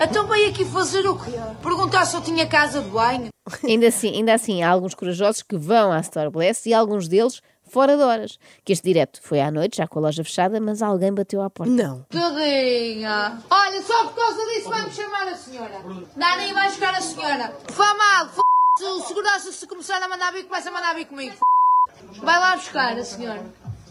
Então 0.00 0.26
veio 0.26 0.48
aqui 0.48 0.64
fazer 0.64 1.06
o 1.06 1.18
quê? 1.18 1.32
Perguntar 1.62 2.06
se 2.06 2.16
eu 2.16 2.22
tinha 2.22 2.46
casa 2.46 2.80
de 2.80 2.88
banho? 2.88 3.28
Ainda 3.62 3.88
assim, 3.88 4.14
ainda 4.14 4.32
assim, 4.32 4.62
há 4.62 4.70
alguns 4.70 4.94
corajosos 4.94 5.42
que 5.42 5.56
vão 5.56 5.92
à 5.92 6.00
Store 6.00 6.30
Bless 6.30 6.68
e 6.68 6.72
alguns 6.72 7.08
deles 7.08 7.42
fora 7.70 7.96
de 7.96 8.02
horas. 8.02 8.38
Que 8.64 8.72
este 8.72 8.84
direto 8.84 9.20
foi 9.22 9.40
à 9.40 9.50
noite, 9.50 9.78
já 9.78 9.86
com 9.86 9.98
a 9.98 10.02
loja 10.02 10.24
fechada, 10.24 10.60
mas 10.60 10.82
alguém 10.82 11.12
bateu 11.14 11.40
à 11.40 11.48
porta. 11.48 11.72
Não. 11.72 12.02
Tadinha. 12.10 13.40
Olha, 13.50 13.82
só 13.82 14.06
por 14.08 14.14
causa 14.14 14.44
disso 14.46 14.68
vai-me 14.68 14.90
chamar 14.90 15.28
a 15.28 15.36
senhora. 15.36 15.80
Dani 16.16 16.52
vai 16.52 16.68
buscar 16.68 16.94
a 16.94 17.00
senhora. 17.00 17.56
Vá 17.70 17.94
mal, 17.94 18.26
f... 18.26 18.40
Se 18.78 18.84
o 18.84 19.00
segurança 19.02 19.52
se 19.52 19.66
começar 19.66 20.02
a 20.02 20.08
mandar 20.08 20.32
vir, 20.32 20.44
começa 20.44 20.68
a 20.68 20.72
mandar 20.72 20.94
vir 20.94 21.06
comigo. 21.06 21.32
f... 21.32 22.20
Vai 22.20 22.38
lá 22.38 22.56
buscar 22.56 22.96
a 22.96 23.04
senhora. 23.04 23.44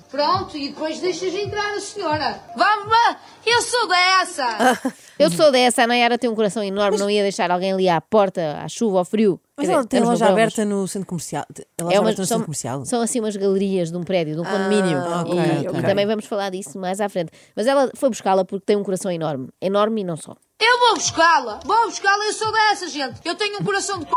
Pronto, 0.10 0.58
e 0.58 0.70
depois 0.70 1.00
deixas 1.00 1.34
entrar 1.34 1.74
a 1.76 1.80
senhora. 1.80 2.42
Vamos 2.58 2.88
lá, 2.90 3.18
eu 3.46 3.62
sou 3.62 3.88
dessa. 3.88 4.80
Eu 5.20 5.30
sou 5.30 5.52
dessa, 5.52 5.84
a 5.84 5.88
Nayara 5.88 6.18
tem 6.18 6.30
um 6.30 6.34
coração 6.36 6.64
enorme, 6.64 6.98
não 6.98 7.10
ia 7.10 7.22
deixar 7.24 7.52
alguém 7.52 7.74
ali 7.74 7.90
à 7.90 8.00
porta, 8.00 8.58
à 8.64 8.70
chuva, 8.70 9.00
ao 9.00 9.04
frio. 9.04 9.38
Mas 9.58 9.68
Quer 9.68 9.74
ela 9.74 9.82
dizer, 9.82 9.90
tem 9.90 10.00
no 10.00 10.06
loja 10.08 10.24
mas- 10.24 10.32
aberta 10.32 10.64
no 10.64 10.88
centro 10.88 11.10
comercial. 11.10 11.46
A 11.78 11.84
loja 11.84 11.96
É 11.96 12.00
uma- 12.00 12.06
aberta 12.08 12.22
no 12.22 12.26
são, 12.26 12.38
centro 12.38 12.46
comercial. 12.46 12.86
são 12.86 13.02
assim 13.02 13.20
umas 13.20 13.36
galerias 13.36 13.92
de 13.92 13.98
um 13.98 14.04
prédio, 14.04 14.36
de 14.36 14.40
um 14.40 14.46
condomínio. 14.46 14.98
Ah, 14.98 15.26
e, 15.28 15.68
ok, 15.68 15.80
e 15.82 15.84
também 15.84 16.06
vamos 16.06 16.24
falar 16.26 16.50
disso 16.52 16.80
mais 16.80 17.02
à 17.02 17.10
frente. 17.10 17.34
Mas 17.54 17.68
ela 17.68 17.92
foi 17.96 18.08
buscá-la 18.08 18.46
porque 18.46 18.64
tem 18.66 18.78
um 18.78 18.84
coração 18.84 19.12
enorme. 19.12 19.50
Enorme 19.62 20.00
e 20.00 20.04
não 20.06 20.16
só. 20.16 20.38
Eu 20.58 20.80
vou 20.80 20.94
buscá-la. 20.96 21.60
Vou 21.66 21.86
buscá-la, 21.90 22.24
eu 22.26 22.34
sou 22.34 22.50
dessa, 22.54 22.88
gente. 22.88 23.20
Eu 23.26 23.36
tenho 23.36 23.60
um 23.60 23.64
coração 23.66 24.00
de 24.00 24.06
c... 24.06 24.12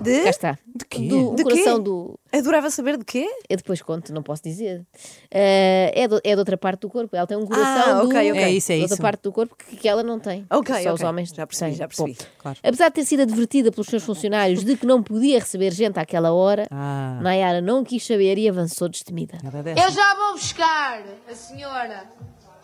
De? 0.00 0.22
Cá 0.22 0.30
está. 0.30 0.58
De 0.74 0.84
quê? 0.84 1.08
Do, 1.08 1.34
De 1.34 1.42
quê? 1.44 1.50
coração 1.50 1.80
do. 1.82 2.18
Adorava 2.32 2.70
saber 2.70 2.96
de 2.96 3.04
quê? 3.04 3.26
Eu 3.48 3.56
depois 3.56 3.82
conto, 3.82 4.12
não 4.14 4.22
posso 4.22 4.42
dizer. 4.44 4.86
Eh, 5.30 5.92
é, 5.94 6.06
do- 6.06 6.20
é 6.22 6.34
de 6.34 6.38
outra 6.38 6.56
parte 6.56 6.80
do 6.82 6.88
corpo. 6.88 7.16
Ela 7.16 7.26
tem 7.26 7.36
um 7.36 7.44
coração 7.44 7.98
Ah, 8.00 8.02
do. 8.04 8.16
É 8.16 8.50
isso, 8.50 8.70
é 8.70 8.76
de 8.76 8.82
outra 8.82 8.94
isso. 8.94 9.02
parte 9.02 9.22
do 9.22 9.32
corpo 9.32 9.56
que, 9.56 9.76
que 9.76 9.88
ela 9.88 10.02
não 10.04 10.20
tem. 10.20 10.46
Só 10.50 10.58
os 10.60 11.00
ok. 11.00 11.06
homens 11.06 11.30
Já 11.30 11.46
percebi, 11.46 11.70
têm. 11.72 11.78
já 11.78 11.88
percebi. 11.88 12.12
Bom, 12.18 12.24
Claro. 12.38 12.58
Apesar 12.62 12.88
de 12.90 12.94
ter 12.94 13.04
sido 13.04 13.22
advertida 13.22 13.72
pelos 13.72 13.88
seus 13.88 14.04
funcionários 14.04 14.62
de 14.64 14.76
que 14.76 14.86
não 14.86 15.02
podia 15.02 15.40
receber 15.40 15.72
gente 15.72 15.98
àquela 15.98 16.32
hora, 16.32 16.66
Ah. 16.70 17.18
Nayara 17.20 17.60
não 17.60 17.82
quis 17.82 18.06
saber 18.06 18.38
e 18.38 18.48
avançou 18.48 18.88
destemida. 18.88 19.36
Dessa. 19.64 19.84
Eu 19.84 19.90
já 19.90 20.14
vou 20.14 20.32
buscar 20.34 21.02
a 21.28 21.34
senhora. 21.34 22.04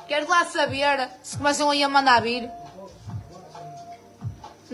Quero 0.07 0.29
lá 0.29 0.45
saber 0.45 1.09
se 1.23 1.37
começam 1.37 1.69
aí 1.71 1.83
a 1.83 1.88
mandar 1.88 2.21
vir. 2.23 2.49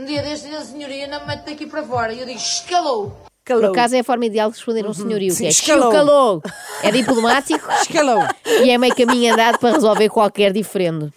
Um 0.01 0.07
dia 0.07 0.23
deste, 0.23 0.49
a 0.55 0.65
senhoria 0.65 1.07
não 1.07 1.21
me 1.21 1.27
mete 1.27 1.45
daqui 1.45 1.67
para 1.67 1.83
fora. 1.83 2.11
E 2.15 2.21
eu 2.21 2.25
digo, 2.27 2.39
escalou. 2.39 3.11
Por 3.45 3.61
Calou. 3.61 3.71
acaso 3.73 3.97
é 3.97 4.01
a 4.01 4.05
forma 4.05 4.25
ideal 4.25 4.49
de 4.51 4.57
responder 4.57 4.87
um 4.87 4.95
senhorio, 4.95 5.37
que 5.37 5.45
é 5.45 5.49
escalou. 5.51 5.89
escalou. 5.91 6.43
É 6.83 6.91
diplomático 6.91 7.69
Escalou. 7.83 8.23
e 8.47 8.71
é 8.71 8.79
meio 8.79 8.95
caminho 8.95 9.35
andado 9.35 9.59
para 9.59 9.73
resolver 9.75 10.09
qualquer 10.09 10.53
diferendo. 10.55 11.13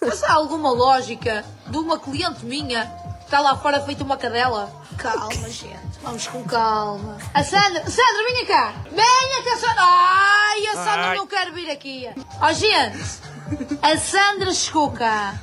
Mas 0.00 0.22
há 0.22 0.32
alguma 0.32 0.70
lógica 0.70 1.44
de 1.66 1.76
uma 1.76 1.98
cliente 1.98 2.42
minha 2.46 2.86
que 3.18 3.24
está 3.24 3.40
lá 3.40 3.54
fora 3.56 3.80
feita 3.82 4.02
uma 4.02 4.16
cadela? 4.16 4.72
Calma, 4.96 5.50
gente. 5.50 5.91
Vamos 6.02 6.26
com 6.26 6.42
calma. 6.44 7.16
A 7.32 7.44
Sandra, 7.44 7.88
Sandra, 7.88 8.24
venha 8.26 8.46
cá. 8.46 8.74
Venha 8.90 9.44
cá, 9.44 9.56
Sandra. 9.56 9.82
Ai, 9.84 10.66
a 10.66 10.72
Sandra 10.72 11.14
não 11.14 11.26
quer 11.26 11.52
vir 11.52 11.70
aqui. 11.70 12.10
Ó, 12.40 12.52
gente. 12.52 12.98
A 13.80 13.96
Sandra 13.96 14.52
chegou 14.52 14.90
cá. 14.90 15.34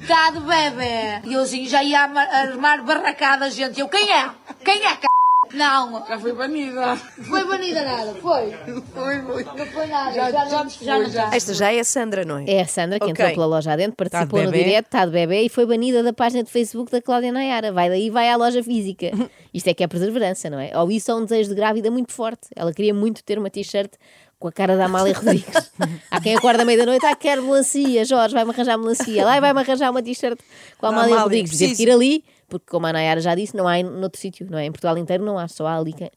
Está 0.00 0.30
de 0.30 0.40
bebê. 0.40 1.20
E 1.24 1.32
eu 1.32 1.46
já 1.66 1.82
ia 1.82 2.02
armar, 2.02 2.82
barracada, 2.84 3.50
gente. 3.50 3.80
Eu, 3.80 3.88
quem 3.88 4.12
é? 4.12 4.30
Quem 4.62 4.84
é, 4.84 4.90
c... 4.90 5.11
Não. 5.54 6.06
Já 6.06 6.18
fui 6.18 6.32
banida. 6.32 6.96
Foi 6.96 7.44
banida 7.46 7.82
nada, 7.82 8.14
foi? 8.14 8.50
Foi, 8.94 9.20
foi. 9.22 9.44
Não 9.44 9.66
foi 9.66 9.86
nada, 9.86 10.12
Já- 10.12 10.30
já, 10.30 10.44
já 10.48 10.64
não, 10.64 10.70
já 10.70 10.96
foi, 10.96 11.10
já. 11.10 11.30
Esta 11.34 11.54
já 11.54 11.72
é 11.72 11.80
a 11.80 11.84
Sandra, 11.84 12.24
não 12.24 12.38
é? 12.38 12.44
É 12.46 12.60
a 12.62 12.66
Sandra 12.66 12.98
que 12.98 13.04
Ok. 13.04 13.12
entrou 13.12 13.30
pela 13.34 13.46
loja 13.46 13.72
adentro, 13.72 13.96
participou 13.96 14.40
de 14.40 14.46
no 14.46 14.52
direto, 14.52 14.86
está 14.86 15.04
de 15.04 15.12
bebê 15.12 15.42
e 15.42 15.48
foi 15.48 15.66
banida 15.66 16.02
da 16.02 16.12
página 16.12 16.42
de 16.42 16.50
Facebook 16.50 16.90
da 16.90 17.00
Cláudia 17.02 17.30
Nayara. 17.32 17.72
Vai 17.72 17.88
daí 17.88 18.10
vai 18.10 18.28
à 18.28 18.36
loja 18.36 18.62
física. 18.62 19.10
Isto 19.52 19.68
é 19.68 19.74
que 19.74 19.84
é 19.84 19.86
perseverança, 19.86 20.48
não 20.48 20.58
é? 20.58 20.70
Ou 20.78 20.90
isso 20.90 21.10
é 21.10 21.14
um 21.14 21.24
desejo 21.24 21.50
de 21.50 21.54
grávida 21.54 21.90
muito 21.90 22.12
forte. 22.12 22.48
Ela 22.56 22.72
queria 22.72 22.94
muito 22.94 23.22
ter 23.22 23.38
uma 23.38 23.50
t-shirt 23.50 23.92
com 24.38 24.48
a 24.48 24.52
cara 24.52 24.76
da 24.76 24.86
Amália 24.86 25.12
Rodrigues. 25.14 25.70
Há 26.10 26.20
quem 26.20 26.34
acorda 26.34 26.62
à 26.62 26.64
meia-da-noite, 26.64 27.04
ah, 27.06 27.14
quero 27.14 27.42
melancia, 27.42 28.04
Jorge, 28.04 28.34
vai-me 28.34 28.50
arranjar 28.50 28.76
melancia. 28.78 29.24
Lá 29.24 29.38
vai-me 29.38 29.60
arranjar 29.60 29.90
uma 29.90 30.02
t-shirt 30.02 30.38
com 30.78 30.86
a 30.86 30.88
Amália 30.88 31.06
Amália, 31.08 31.22
Rodrigues. 31.22 31.50
Teve 31.50 31.64
preciso. 31.68 31.76
que 31.76 31.88
ir 31.90 31.92
ali, 31.94 32.24
porque 32.52 32.66
como 32.70 32.86
a 32.86 32.92
Nayara 32.92 33.18
já 33.20 33.34
disse, 33.34 33.56
não 33.56 33.66
há 33.66 33.78
em- 33.78 33.82
noutro 33.84 34.20
sítio, 34.20 34.46
não 34.50 34.58
é? 34.58 34.66
Em 34.66 34.70
Portugal 34.70 34.98
inteiro 34.98 35.24
não 35.24 35.38
há, 35.38 35.48
só 35.48 35.66
há 35.66 35.78
ali. 35.78 35.94
quem- 35.94 36.10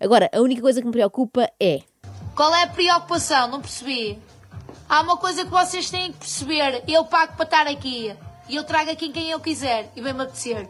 Agora, 0.00 0.30
a 0.32 0.40
única 0.40 0.62
coisa 0.62 0.80
que 0.80 0.86
me 0.86 0.92
preocupa 0.92 1.50
é 1.60 1.80
Qual 2.34 2.54
é 2.54 2.62
a 2.62 2.66
preocupação? 2.66 3.48
Não 3.48 3.60
percebi. 3.60 4.18
Há 4.88 5.02
uma 5.02 5.18
coisa 5.18 5.44
que 5.44 5.50
vocês 5.50 5.90
têm 5.90 6.12
que 6.12 6.18
perceber. 6.18 6.82
Eu 6.88 7.04
pago 7.04 7.34
para 7.36 7.44
estar 7.44 7.66
aqui. 7.66 8.14
E 8.48 8.56
eu 8.56 8.64
trago 8.64 8.90
aqui 8.90 9.10
quem 9.10 9.30
eu 9.30 9.38
quiser. 9.38 9.90
E 9.94 10.00
bem 10.00 10.14
me 10.14 10.22
apetecer. 10.22 10.66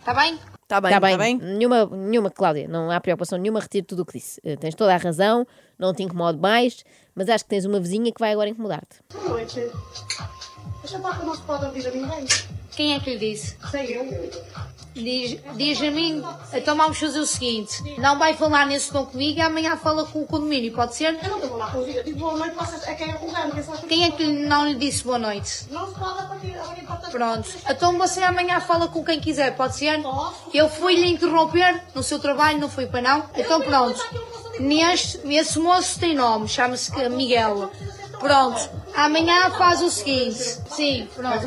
Está 0.00 0.14
bem? 0.14 0.38
Está 0.62 0.80
bem. 0.80 0.90
Está 0.90 1.00
bem, 1.00 1.12
tá 1.12 1.18
bem? 1.18 1.36
Nenhuma, 1.38 1.84
nenhuma, 1.86 2.30
Cláudia, 2.30 2.66
não 2.66 2.90
há 2.90 2.98
preocupação 3.00 3.38
nenhuma, 3.38 3.60
retiro 3.60 3.86
tudo 3.86 4.02
o 4.02 4.06
que 4.06 4.14
disse. 4.18 4.40
Eh, 4.42 4.56
tens 4.56 4.74
toda 4.74 4.94
a 4.94 4.96
razão, 4.96 5.46
não 5.78 5.92
te 5.94 6.02
incomodo 6.02 6.38
mais, 6.40 6.82
mas 7.14 7.28
acho 7.28 7.44
que 7.44 7.50
tens 7.50 7.64
uma 7.66 7.78
vizinha 7.78 8.10
que 8.10 8.18
vai 8.18 8.32
agora 8.32 8.48
incomodar-te. 8.48 8.96
Boa 9.12 9.28
noite. 9.28 9.60
Eu 10.82 11.00
falar 11.00 11.18
que 11.18 11.26
não 11.26 11.34
se 11.34 11.42
pode 11.42 11.64
ouvir 11.64 11.86
a 11.86 11.90
ninguém. 11.90 12.26
Quem 12.76 12.94
é 12.94 13.00
que 13.00 13.10
lhe 13.10 13.18
disse? 13.18 13.56
Sei 13.70 13.96
eu. 13.96 14.04
Diz, 14.94 15.38
diz 15.56 15.82
a 15.82 15.90
mim, 15.90 16.24
então 16.54 16.74
vamos 16.74 16.98
fazer 16.98 17.18
o 17.18 17.26
seguinte: 17.26 17.82
não 17.98 18.18
vai 18.18 18.34
falar 18.34 18.66
nesse 18.66 18.90
tom 18.90 19.04
comigo 19.04 19.38
e 19.38 19.42
amanhã 19.42 19.76
fala 19.76 20.06
com 20.06 20.22
o 20.22 20.26
condomínio, 20.26 20.72
pode 20.72 20.94
ser? 20.94 21.18
Eu 21.22 21.30
não 21.30 21.38
estou 21.38 21.56
lá 21.58 21.70
com 21.70 21.78
ouvir. 21.78 21.96
Eu 21.96 22.04
digo 22.04 22.18
boa 22.18 22.36
noite, 22.36 22.54
vocês 22.54 22.82
é 22.88 22.94
quem 22.94 23.10
é 23.10 23.14
o 23.14 23.26
lugar, 23.26 23.50
quem 23.86 24.04
é 24.04 24.10
que 24.10 24.26
não 24.26 24.66
lhe 24.66 24.74
disse 24.74 25.04
boa 25.04 25.18
noite? 25.18 25.66
Não 25.70 25.86
se 25.86 25.98
pode 25.98 26.18
a 26.18 26.22
partir 26.22 26.56
Pronto, 27.10 27.48
então 27.68 27.98
você 27.98 28.22
amanhã 28.22 28.58
fala 28.60 28.88
com 28.88 29.04
quem 29.04 29.20
quiser, 29.20 29.54
pode 29.54 29.76
ser? 29.76 30.00
Eu 30.52 30.68
fui 30.68 30.94
lhe 30.94 31.10
interromper 31.10 31.82
no 31.94 32.02
seu 32.02 32.18
trabalho, 32.18 32.58
não 32.58 32.70
foi 32.70 32.86
para 32.86 33.02
não? 33.02 33.24
Então 33.36 33.60
pronto, 33.60 34.00
neste, 34.58 35.20
esse 35.28 35.58
moço 35.58 36.00
tem 36.00 36.14
nome, 36.14 36.48
chama-se 36.48 36.90
Miguel. 37.10 37.70
Pronto, 38.18 38.70
amanhã 38.96 39.50
faz 39.50 39.82
o 39.82 39.90
seguinte: 39.90 40.38
sim, 40.70 41.08
pronto. 41.14 41.46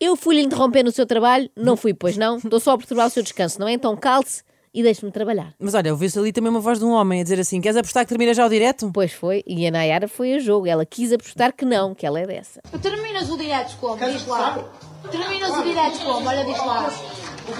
Eu 0.00 0.16
fui-lhe 0.16 0.40
interromper 0.42 0.82
no 0.82 0.90
seu 0.90 1.06
trabalho, 1.06 1.50
não 1.56 1.76
fui, 1.76 1.92
pois 1.92 2.16
não, 2.16 2.38
estou 2.38 2.58
só 2.58 2.72
a 2.72 2.78
perturbar 2.78 3.06
o 3.06 3.10
seu 3.10 3.22
descanso, 3.22 3.60
não 3.60 3.68
é? 3.68 3.72
Então 3.72 3.94
cale-se 3.96 4.42
e 4.72 4.82
deixe-me 4.82 5.10
trabalhar. 5.12 5.52
Mas 5.58 5.74
olha, 5.74 5.90
ouviu-se 5.90 6.18
ali 6.18 6.32
também 6.32 6.50
uma 6.50 6.60
voz 6.60 6.78
de 6.78 6.84
um 6.84 6.92
homem 6.92 7.20
a 7.20 7.22
dizer 7.22 7.38
assim: 7.38 7.60
queres 7.60 7.76
apostar 7.76 8.04
que 8.04 8.08
termina 8.08 8.32
já 8.32 8.46
o 8.46 8.48
direto? 8.48 8.90
Pois 8.92 9.12
foi, 9.12 9.42
e 9.46 9.66
a 9.66 9.70
Nayara 9.70 10.08
foi 10.08 10.34
a 10.34 10.38
jogo, 10.38 10.66
ela 10.66 10.86
quis 10.86 11.12
apostar 11.12 11.52
que 11.52 11.64
não, 11.64 11.94
que 11.94 12.06
ela 12.06 12.18
é 12.20 12.26
dessa. 12.26 12.60
Terminas 12.80 13.28
o 13.30 13.36
direto 13.36 13.76
como? 13.78 13.96
Diz 13.96 14.26
lá. 14.26 14.64
Terminas 15.10 15.50
o 15.50 15.62
direto 15.62 15.98
como? 16.04 16.28
Olha, 16.28 16.44
diz 16.44 16.58
lá. 16.58 16.92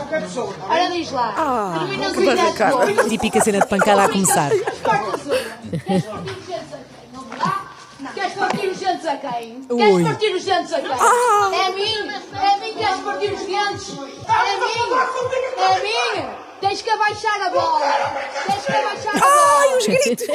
Pessoa. 0.09 0.55
Olha, 0.69 0.91
diz 0.91 1.11
lá. 1.11 1.35
Ah, 1.37 1.79
Terminas 1.81 2.17
o 2.17 2.21
direto 2.21 2.57
como? 2.57 3.09
Típica 3.09 3.41
cena 3.41 3.61
de 3.61 3.67
pancada 3.67 4.05
a 4.05 4.09
começar. 4.09 4.51
Queres 8.15 8.33
partir 8.35 8.69
os 8.69 8.79
dentes 8.79 9.00
a 9.11 9.17
quem? 9.17 9.61
Queres 9.63 10.03
partir 10.07 10.35
os 10.35 10.45
dentes 10.45 10.73
a 10.73 10.81
quem? 10.81 10.91
É 10.91 11.67
a 11.67 11.71
mim? 11.73 12.09
É 12.41 12.55
a 12.55 12.57
mim 12.59 12.73
que 12.73 12.79
queres 12.79 13.01
partir 13.01 13.33
os 13.33 13.41
dentes? 13.41 13.99
É 13.99 14.33
a 14.33 14.45
mim? 14.61 14.71
É 15.57 15.67
a 15.67 15.79
mim? 15.81 16.50
Tens 16.61 16.83
que 16.83 16.91
abaixar 16.91 17.41
a 17.43 17.51
bola. 17.51 17.87
Tens 18.47 18.65
que 18.67 18.73
abaixar 18.73 19.17
a 19.17 19.19
bola. 19.19 19.61
Ai, 19.61 19.77
os 19.77 19.87
gritos. 19.87 20.27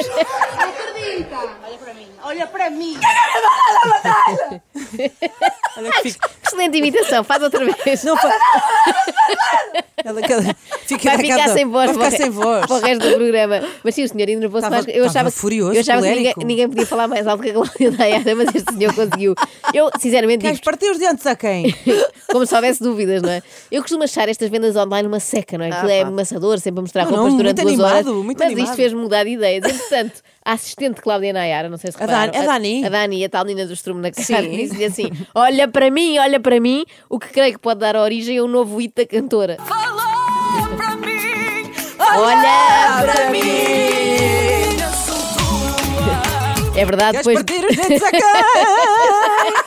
Acredita. 0.58 1.36
Olha 1.64 1.78
para 1.78 1.94
mim. 1.94 2.08
Olha 2.22 2.46
para 2.46 2.70
mim. 2.70 2.98
Olha 5.76 5.90
que 5.92 6.10
fica. 6.12 6.30
Excelente 6.46 6.78
imitação, 6.78 7.24
faz 7.24 7.42
outra 7.42 7.64
vez. 7.64 8.04
Não, 8.04 8.16
fa... 8.16 8.28
ela, 10.04 10.20
ela 10.20 10.56
fica 10.86 11.10
Vai 11.10 11.18
ficar 11.18 11.48
sem 11.50 11.66
voz, 11.66 11.96
Vai 11.96 12.10
ficar 12.10 12.22
sem 12.24 12.30
voz. 12.30 12.66
para 12.66 12.76
o 12.76 12.80
resto 12.80 13.08
do 13.08 13.14
programa. 13.16 13.60
Mas 13.84 13.94
sim, 13.94 14.04
o 14.04 14.08
senhor 14.08 14.28
enervou-se 14.28 14.70
mais. 14.70 14.86
Eu 14.88 15.04
achava, 15.04 15.30
que- 15.30 15.36
furioso, 15.36 15.74
eu 15.74 15.80
achava 15.80 16.02
que 16.02 16.08
ninguém, 16.14 16.34
ninguém 16.38 16.68
podia 16.68 16.86
falar 16.86 17.08
mais 17.08 17.26
alto 17.26 17.42
que 17.42 17.50
a 17.50 17.52
Cláudia 17.52 17.90
Dayana, 17.90 18.34
mas 18.36 18.54
este 18.54 18.72
senhor 18.72 18.94
conseguiu. 18.94 19.34
Eu, 19.74 19.90
sinceramente, 19.98 20.42
Queres 20.42 20.56
digo 20.58 20.64
partir 20.64 20.88
os 20.90 20.98
dentes 20.98 21.26
a 21.26 21.34
quem? 21.36 21.74
como 22.30 22.46
se 22.46 22.54
houvesse 22.54 22.82
dúvidas, 22.82 23.22
não 23.22 23.30
é? 23.30 23.42
Eu 23.70 23.82
costumo 23.82 24.04
achar 24.04 24.28
estas 24.28 24.48
vendas 24.48 24.76
online 24.76 25.08
uma 25.08 25.20
seca, 25.20 25.58
não 25.58 25.64
é? 25.64 25.70
Aquilo 25.72 25.90
é 25.90 26.04
pá. 26.04 26.10
Amassador, 26.16 26.58
sempre 26.58 26.80
a 26.80 26.82
mostrar 26.82 27.04
Não, 27.04 27.10
roupas 27.12 27.32
não, 27.32 27.36
durante 27.38 27.60
duas 27.62 27.74
animado, 27.74 27.92
horas. 28.10 28.24
muito 28.24 28.38
mas 28.38 28.46
animado. 28.46 28.64
isto 28.64 28.76
fez-me 28.76 29.00
mudar 29.00 29.24
de 29.24 29.30
ideias. 29.30 29.64
Entretanto, 29.64 30.20
a 30.44 30.52
assistente 30.52 31.00
Cláudia 31.00 31.32
Nayara, 31.32 31.68
não 31.68 31.76
sei 31.78 31.90
se 31.92 31.96
A 31.98 32.00
repararam, 32.00 32.32
Dani- 32.32 32.44
a 32.44 32.52
Dani? 32.52 32.84
A 32.84 32.88
Dani, 32.88 33.24
a 33.24 33.28
tal 33.28 33.44
menina 33.44 33.66
do 33.66 33.72
estrume 33.72 34.00
na 34.00 34.10
cara, 34.10 34.24
Sim. 34.42 34.50
disse-lhe 34.56 34.84
assim: 34.84 35.10
olha 35.34 35.68
para 35.68 35.90
mim, 35.90 36.18
olha 36.18 36.40
para 36.40 36.58
mim, 36.60 36.84
o 37.08 37.18
que 37.18 37.28
creio 37.28 37.52
que 37.52 37.58
pode 37.60 37.80
dar 37.80 37.94
origem 37.96 38.38
a 38.38 38.42
um 38.44 38.48
novo 38.48 38.80
hito 38.80 38.94
da 38.96 39.06
cantora. 39.06 39.56
Olha 41.98 43.02
para 43.12 43.30
mim! 43.30 43.40
É 46.78 46.84
verdade, 46.84 47.22
Queres 47.22 47.26
depois, 47.26 47.42
partir 47.42 47.64
os 47.80 47.88
dentes 47.88 48.02
a? 48.02 48.10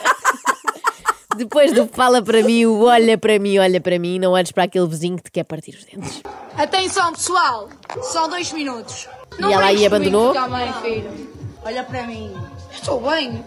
depois 1.40 1.72
do 1.72 1.86
fala 1.86 2.22
para 2.22 2.42
mim, 2.42 2.66
o 2.66 2.84
olha 2.84 3.16
para 3.16 3.38
mim, 3.38 3.58
olha 3.58 3.80
para 3.80 3.98
mim, 3.98 4.18
não 4.18 4.32
olhes 4.32 4.52
para 4.52 4.64
aquele 4.64 4.86
vizinho 4.86 5.16
que 5.16 5.24
te 5.24 5.30
quer 5.30 5.44
partir 5.44 5.70
os 5.70 5.84
dentes. 5.84 6.22
Atenção, 6.56 7.12
pessoal. 7.12 7.68
Só 8.02 8.28
dois 8.28 8.52
minutos. 8.52 9.08
E 9.38 9.42
ela 9.42 9.64
aí 9.64 9.86
abandonou? 9.86 10.34
comigo 10.34 10.44
também, 10.44 10.72
filho. 10.82 11.30
Olha 11.64 11.82
para 11.82 12.06
mim. 12.06 12.34
Estou 12.70 13.00
bem. 13.00 13.42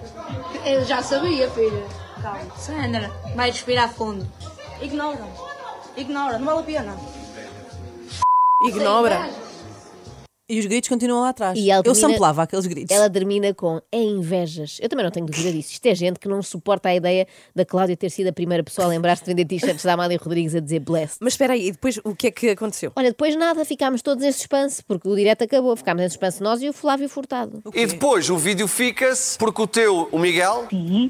Eu 0.65 0.83
já 0.85 1.03
sabia, 1.03 1.49
filha. 1.51 1.83
Calma. 2.21 2.55
Sandra, 2.57 3.11
vai 3.35 3.51
respirar 3.51 3.93
fundo. 3.93 4.27
Ignora. 4.81 5.27
Ignora, 5.95 6.39
não 6.39 6.45
vale 6.45 6.59
a 6.59 6.63
pena. 6.63 6.97
Ignora. 8.61 9.29
E 10.53 10.59
os 10.59 10.65
gritos 10.65 10.87
continuam 10.89 11.21
lá 11.21 11.29
atrás. 11.29 11.57
E 11.57 11.69
ela 11.71 11.79
Eu 11.79 11.83
termina- 11.93 12.09
samplava 12.09 12.43
aqueles 12.43 12.65
gritos. 12.67 12.95
Ela 12.95 13.09
termina 13.09 13.53
com 13.53 13.81
é 13.91 14.01
invejas. 14.01 14.77
Eu 14.81 14.87
também 14.89 15.03
não 15.03 15.11
tenho 15.11 15.25
dúvida 15.25 15.51
disso. 15.51 15.71
Isto 15.73 15.85
é 15.87 15.95
gente 15.95 16.19
que 16.19 16.27
não 16.27 16.41
suporta 16.43 16.89
a 16.89 16.95
ideia 16.95 17.27
da 17.55 17.65
Cláudia 17.65 17.97
ter 17.97 18.09
sido 18.09 18.27
a 18.27 18.33
primeira 18.33 18.63
pessoa 18.63 18.85
a 18.85 18.89
lembrar-se 18.89 19.23
de 19.23 19.27
vender 19.31 19.45
t-shirts 19.45 19.83
da 19.83 19.93
Amália 19.93 20.17
Rodrigues 20.21 20.53
a 20.55 20.59
dizer 20.59 20.79
blessed. 20.79 21.17
Mas 21.21 21.33
espera 21.33 21.53
aí, 21.53 21.67
e 21.67 21.71
depois 21.71 21.99
o 22.03 22.15
que 22.15 22.27
é 22.27 22.31
que 22.31 22.49
aconteceu? 22.49 22.91
Olha, 22.95 23.09
depois 23.09 23.35
nada, 23.35 23.65
ficámos 23.65 24.01
todos 24.01 24.23
em 24.23 24.31
suspense, 24.31 24.83
porque 24.83 25.07
o 25.07 25.15
direto 25.15 25.43
acabou. 25.43 25.75
Ficámos 25.75 26.03
em 26.03 26.09
suspense 26.09 26.41
nós 26.43 26.61
e 26.61 26.69
o 26.69 26.73
Flávio 26.73 27.09
Furtado. 27.09 27.61
E 27.73 27.85
depois 27.85 28.29
o 28.29 28.37
vídeo 28.37 28.67
fica-se 28.67 29.37
porque 29.37 29.61
o 29.61 29.67
teu, 29.67 30.07
o 30.11 30.19
Miguel, 30.19 30.67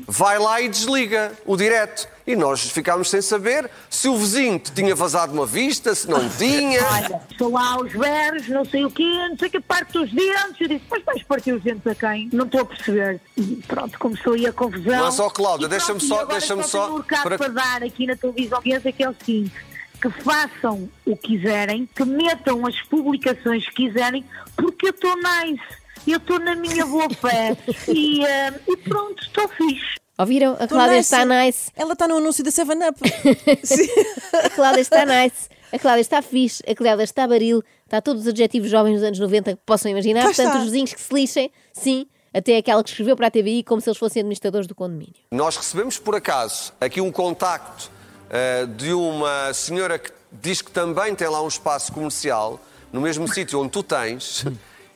vai 0.08 0.40
lá 0.40 0.62
e 0.62 0.70
desliga 0.70 1.32
o 1.46 1.58
direto. 1.58 2.08
E 2.26 2.36
nós 2.38 2.62
ficámos 2.70 3.10
sem 3.10 3.22
saber 3.22 3.70
se 3.90 4.08
o 4.08 4.16
vizinho 4.18 4.58
te 4.58 4.72
tinha 4.72 4.96
vazado 4.96 5.34
uma 5.34 5.46
vista, 5.46 5.94
se 5.94 6.10
não 6.10 6.30
tinha. 6.30 6.80
Estou 7.30 7.52
lá 7.52 7.74
aos 7.74 7.92
berros, 7.92 8.48
não 8.48 8.64
sei 8.64 8.86
o 8.86 8.92
quê, 8.92 9.04
não 9.30 9.38
sei 9.38 9.48
o 9.50 9.52
que, 9.52 9.60
parte 9.60 9.98
os 9.98 10.10
dentes. 10.10 10.62
Eu 10.62 10.68
disse, 10.70 10.84
mas 10.90 11.04
vais 11.04 11.24
partir 11.24 11.52
os 11.52 11.62
dentes 11.64 11.86
a 11.86 11.94
quem? 11.96 12.30
Não 12.32 12.46
estou 12.46 12.62
a 12.62 12.66
perceber. 12.66 13.20
E 13.36 13.42
pronto, 13.68 14.00
começou 14.00 14.34
aí 14.34 14.48
a 14.48 14.54
confusão. 14.54 15.04
Mas, 15.04 15.20
ó, 15.20 15.30
Cláudia, 15.30 15.68
deixa-me 15.68 16.00
só- 16.00 16.24
deixa-me 16.26 16.64
só 16.64 16.86
tenho 16.86 17.00
um 17.00 17.04
para- 17.04 17.38
para... 17.38 17.50
dar 17.50 17.84
aqui 17.84 18.06
na 18.08 18.16
televisão 18.16 18.62
portuguesa, 18.62 18.92
que 18.92 19.04
é 19.04 19.10
o 19.10 19.16
seguinte, 19.16 19.54
que 20.02 20.10
façam 20.24 20.90
o 21.06 21.18
que 21.18 21.38
quiserem, 21.38 21.90
que 21.94 22.06
metam 22.06 22.66
as 22.66 22.80
publicações 22.84 23.68
que 23.70 23.88
quiserem, 23.88 24.24
porque 24.56 24.88
eu 24.88 24.92
estou 24.92 25.14
nice. 25.18 25.84
Eu 26.06 26.18
estou 26.18 26.38
na 26.40 26.56
minha 26.56 26.86
boa 26.86 27.08
fé 27.16 27.56
e, 27.88 28.26
eh, 28.26 28.54
e 28.68 28.78
pronto, 28.78 29.22
estou 29.24 29.48
fixe. 29.50 29.96
Ouviram? 30.18 30.56
A 30.60 30.68
Cláudia 30.68 30.98
nice. 30.98 31.14
está 31.14 31.26
nice. 31.26 31.72
Ela 31.76 31.94
está 31.94 32.08
no 32.08 32.18
anúncio 32.18 32.44
da 32.44 32.52
7-Up. 32.52 33.00
A 34.46 34.50
Cláudia 34.50 34.82
está 34.82 35.06
nice. 35.06 35.50
A 35.72 35.80
Cláudia 35.80 36.02
está 36.02 36.22
fixe. 36.22 36.64
A 36.68 36.76
Cláudia 36.76 37.04
está 37.04 37.28
baril. 37.28 37.64
Está 37.84 38.00
todos 38.02 38.24
os 38.24 38.28
adjetivos 38.28 38.70
jovens 38.70 38.96
dos 38.96 39.04
anos 39.04 39.20
90 39.20 39.56
que 39.56 39.62
possam 39.66 39.92
imaginar. 39.92 40.24
Portanto, 40.24 40.48
está. 40.48 40.60
os 40.60 40.66
vizinhos 40.66 40.94
que 40.94 41.02
se 41.02 41.14
lixem, 41.14 41.52
sim. 41.74 42.08
Até 42.34 42.58
aquela 42.58 42.84
que 42.84 42.90
escreveu 42.90 43.16
para 43.16 43.28
a 43.28 43.32
TVI 43.32 43.64
como 43.64 43.82
se 43.82 43.90
eles 43.90 43.98
fossem 43.98 44.22
administradores 44.22 44.68
do 44.68 44.76
condomínio. 44.76 45.16
Nós 45.32 45.56
recebemos 45.56 45.98
por 45.98 46.16
acaso 46.16 46.74
aqui 46.82 47.00
um 47.00 47.12
contacto 47.12 47.92
eh, 48.30 48.66
de 48.66 48.92
uma 48.92 49.54
senhora 49.54 50.00
que 50.00 50.12
diz 50.32 50.62
que 50.62 50.72
também 50.72 51.14
tem 51.14 51.28
lá 51.28 51.42
um 51.44 51.48
espaço 51.48 51.92
comercial, 51.92 52.60
no 52.92 53.02
mesmo 53.02 53.28
sítio 53.32 53.60
onde 53.60 53.70
tu 53.70 53.84
tens, 53.84 54.46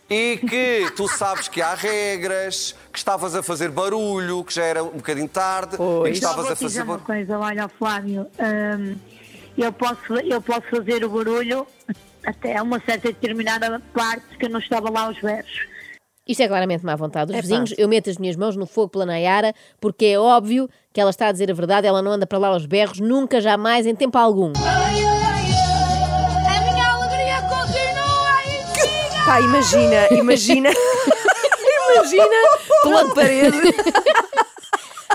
e 0.09 0.37
que 0.37 0.91
tu 0.95 1.07
sabes 1.07 1.47
que 1.47 1.61
há 1.61 1.73
regras, 1.73 2.75
que 2.91 2.97
estavas 2.97 3.35
a 3.35 3.43
fazer 3.43 3.69
barulho, 3.69 4.43
que 4.43 4.53
já 4.53 4.63
era 4.63 4.83
um 4.83 4.97
bocadinho 4.97 5.27
tarde, 5.27 5.75
e 5.75 6.03
que 6.03 6.17
estavas 6.17 6.45
a 6.45 6.49
fazer 6.49 6.65
dizer 6.65 6.81
uma 6.83 6.97
barulho. 6.97 7.05
coisa, 7.05 7.39
olha, 7.39 7.67
Flávio, 7.67 8.27
hum, 8.39 8.95
eu, 9.57 9.73
posso, 9.73 10.13
eu 10.13 10.41
posso 10.41 10.67
fazer 10.69 11.03
o 11.03 11.09
barulho 11.09 11.67
até 12.25 12.61
uma 12.61 12.79
certa 12.79 13.07
determinada 13.09 13.81
parte 13.93 14.37
que 14.37 14.45
eu 14.45 14.49
não 14.49 14.59
estava 14.59 14.89
lá 14.89 15.07
aos 15.07 15.19
versos. 15.19 15.67
Isto 16.27 16.43
é 16.43 16.47
claramente 16.47 16.85
má 16.85 16.93
vontade 16.95 17.27
dos 17.27 17.35
Epá. 17.37 17.41
vizinhos. 17.41 17.73
Eu 17.77 17.87
meto 17.87 18.09
as 18.09 18.17
minhas 18.17 18.35
mãos 18.35 18.57
no 18.57 18.65
fogo 18.65 18.89
pela 18.89 19.05
Nayara, 19.05 19.53
porque 19.79 20.07
é 20.07 20.19
óbvio 20.19 20.69
que 20.91 20.99
ela 20.99 21.09
está 21.09 21.27
a 21.27 21.31
dizer 21.31 21.49
a 21.49 21.53
verdade, 21.53 21.87
ela 21.87 22.01
não 22.01 22.11
anda 22.11 22.27
para 22.27 22.37
lá 22.37 22.49
aos 22.49 22.65
berros, 22.65 22.99
nunca, 22.99 23.39
jamais, 23.39 23.85
em 23.85 23.95
tempo 23.95 24.17
algum. 24.17 24.51
A 24.57 24.91
minha 24.91 25.16
Pá, 29.27 29.41
imagina, 29.41 30.07
imagina. 30.15 30.69
imagina 31.95 32.35
pela 32.81 33.13
parede. 33.13 33.57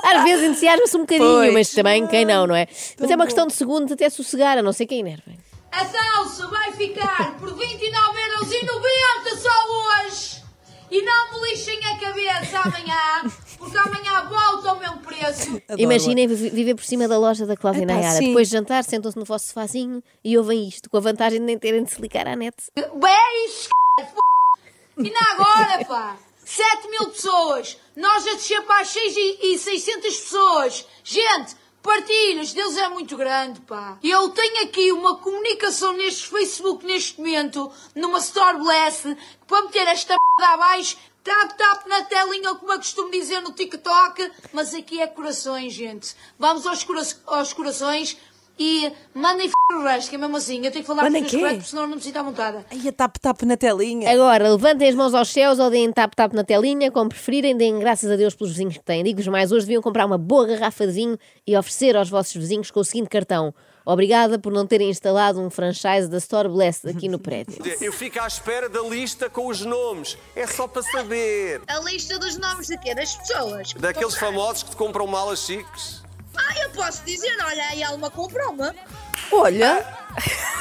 Às 0.03 0.23
vezes 0.25 0.51
entusiasma-se 0.51 0.97
um 0.97 1.01
bocadinho, 1.01 1.27
Pois. 1.29 1.53
mas 1.55 1.71
também 1.71 2.07
quem 2.07 2.25
não, 2.27 2.47
não 2.47 2.55
é? 2.55 2.69
Mas 3.01 3.11
é 3.11 3.15
uma 3.17 3.25
questão 3.25 3.47
de 3.47 3.55
segundos 3.55 3.91
até 3.91 4.11
sossegar, 4.11 4.59
a 4.59 4.63
não 4.63 4.73
ser 4.73 4.85
quem 4.85 5.01
enervem. 5.01 5.39
A 5.71 5.85
salsa 5.87 6.47
vai 6.49 6.73
ficar 6.73 7.37
por 7.39 7.49
29,90€ 7.57 9.39
só 9.39 10.05
hoje. 10.05 10.43
E 10.91 11.01
não 11.03 11.33
me 11.33 11.49
lixem 11.49 11.81
a 11.87 11.99
cabeça 11.99 12.59
amanhã, 12.59 13.23
porque 13.63 13.77
amanhã 13.79 14.29
volta 14.29 14.71
ao 14.71 14.79
mesmo 14.81 14.99
preço. 14.99 15.63
Imaginem 15.79 16.27
vi- 16.27 16.51
viver 16.51 16.75
por 16.75 16.85
cima 16.85 17.07
da 17.07 17.19
loja 17.19 17.47
da 17.47 17.57
Cláudia 17.57 17.85
Epá, 17.85 17.95
Nayara. 17.95 18.19
sim. 18.19 18.27
Depois 18.29 18.49
de 18.49 18.53
jantar, 18.53 18.83
sentam-se 18.85 19.17
no 19.19 19.25
vosso 19.25 19.47
sofazinho 19.49 20.03
e 20.25 20.37
ouvem 20.37 20.67
isto, 20.69 20.91
com 20.91 20.97
a 20.97 21.01
vantagem 21.01 21.39
de 21.39 21.45
nem 21.47 21.59
terem 21.59 21.85
de 21.85 21.91
se 21.91 22.01
ligar 22.01 22.27
à 22.27 22.35
net. 22.37 22.57
Beijo, 22.77 23.69
E 24.99 25.11
na 25.11 25.33
agora, 25.33 25.85
pá? 25.85 26.17
7 26.45 26.89
mil 26.91 27.09
pessoas. 27.11 27.79
Nós 27.97 28.27
a 28.27 28.35
descer 28.35 28.61
para 28.63 28.81
as 28.83 28.89
6 28.89 29.15
e, 29.17 29.55
e 29.55 29.59
600 29.59 30.17
pessoas. 30.17 30.87
Gente, 31.05 31.57
partilhos. 31.83 32.53
Deus 32.53 32.77
é 32.77 32.89
muito 32.89 33.17
grande, 33.17 33.61
pá. 33.61 33.99
E 34.03 34.11
eu 34.11 34.29
tenho 34.31 34.65
aqui 34.65 34.93
uma 34.93 35.17
comunicação 35.19 35.97
neste 35.97 36.29
Facebook, 36.29 36.87
neste 36.87 37.19
momento, 37.19 37.71
numa 37.95 38.19
Store 38.19 38.59
Bless, 38.59 39.03
que 39.03 39.47
para 39.47 39.63
meter 39.63 39.87
esta 39.89 40.15
m 40.15 40.47
abaixo, 40.47 40.97
tap, 41.23 41.57
tap 41.57 41.87
na 41.87 42.03
telinha, 42.05 42.55
como 42.55 42.73
eu 42.73 42.79
costumo 42.79 43.11
dizer 43.11 43.41
no 43.41 43.53
TikTok. 43.53 44.31
Mas 44.53 44.75
aqui 44.75 45.01
é 45.01 45.07
corações, 45.07 45.73
gente. 45.73 46.15
Vamos 46.39 46.67
aos, 46.67 46.85
cora 46.85 47.03
aos 47.27 47.53
corações. 47.53 48.17
E 48.59 48.93
mandem 49.15 49.47
f 49.47 49.53
o 49.75 49.83
resto, 49.83 50.11
que 50.11 50.17
é 50.17 50.19
mesmo 50.19 50.37
assim. 50.37 50.65
Eu 50.65 50.71
tenho 50.71 50.85
que 50.85 50.87
falar 50.87 51.05
Mandem 51.05 51.23
português 51.23 51.43
correto, 51.43 51.59
porque 51.61 51.71
senão 51.71 51.87
não 51.87 51.97
me 51.97 52.03
sinto 52.03 52.17
à 52.19 52.23
vontade. 52.23 52.65
Ai, 52.71 52.89
a 52.89 52.93
tap-tap 52.93 53.45
na 53.45 53.57
telinha. 53.57 54.11
Agora, 54.11 54.51
levantem 54.51 54.89
as 54.89 54.95
mãos 54.95 55.15
aos 55.15 55.29
céus 55.29 55.59
ou 55.59 55.71
deem 55.71 55.91
tap-tap 55.93 56.35
na 56.35 56.45
telinha, 56.45 56.91
como 56.91 57.09
preferirem, 57.09 57.57
deem 57.57 57.79
graças 57.79 58.11
a 58.11 58.17
Deus 58.17 58.35
pelos 58.35 58.53
vizinhos 58.53 58.77
que 58.77 58.85
têm. 58.85 59.03
Digo-vos 59.03 59.29
mais, 59.29 59.51
hoje 59.51 59.67
deviam 59.67 59.83
comprar 59.83 60.07
uma 60.07 60.19
boa 60.19 60.47
garrafa 60.47 60.87
de 60.87 60.93
vinho 60.93 61.19
e 61.47 61.57
oferecer 61.57 61.97
aos 61.97 62.11
vossos 62.11 62.35
vizinhos 62.35 62.71
com 62.71 62.81
o 62.81 62.85
seguinte 62.85 63.09
cartão. 63.09 63.55
Obrigada 63.85 64.39
por 64.39 64.53
não 64.53 64.67
terem 64.67 64.91
instalado 64.91 65.41
um 65.41 65.51
franchise 65.51 66.09
da 66.09 66.19
Store 66.19 66.49
Blessed 66.49 66.89
aqui 66.89 67.09
no 67.09 67.19
prédio. 67.19 67.59
Eu 67.81 67.93
fico 67.93 68.21
à 68.21 68.27
espera 68.27 68.69
da 68.69 68.81
lista 68.83 69.29
com 69.29 69.49
os 69.49 69.63
nomes. 69.63 70.17
É 70.37 70.47
só 70.47 70.69
para 70.69 70.83
saber. 70.83 71.63
A 71.67 71.81
lista 71.81 72.19
dos 72.19 72.37
nomes 72.37 72.69
de 72.69 72.79
quê? 72.79 72.95
Das 72.95 73.17
pessoas? 73.17 73.73
Daqueles 73.73 74.15
famosos 74.15 74.63
que 74.63 74.71
te 74.71 74.77
compram 74.77 75.07
malas 75.07 75.41
chiques. 75.41 76.02
Posso 76.75 77.05
dizer, 77.05 77.37
olha, 77.45 77.63
aí 77.69 77.83
Alma 77.83 78.11
comprou-me. 78.11 78.73
Olha, 79.31 79.87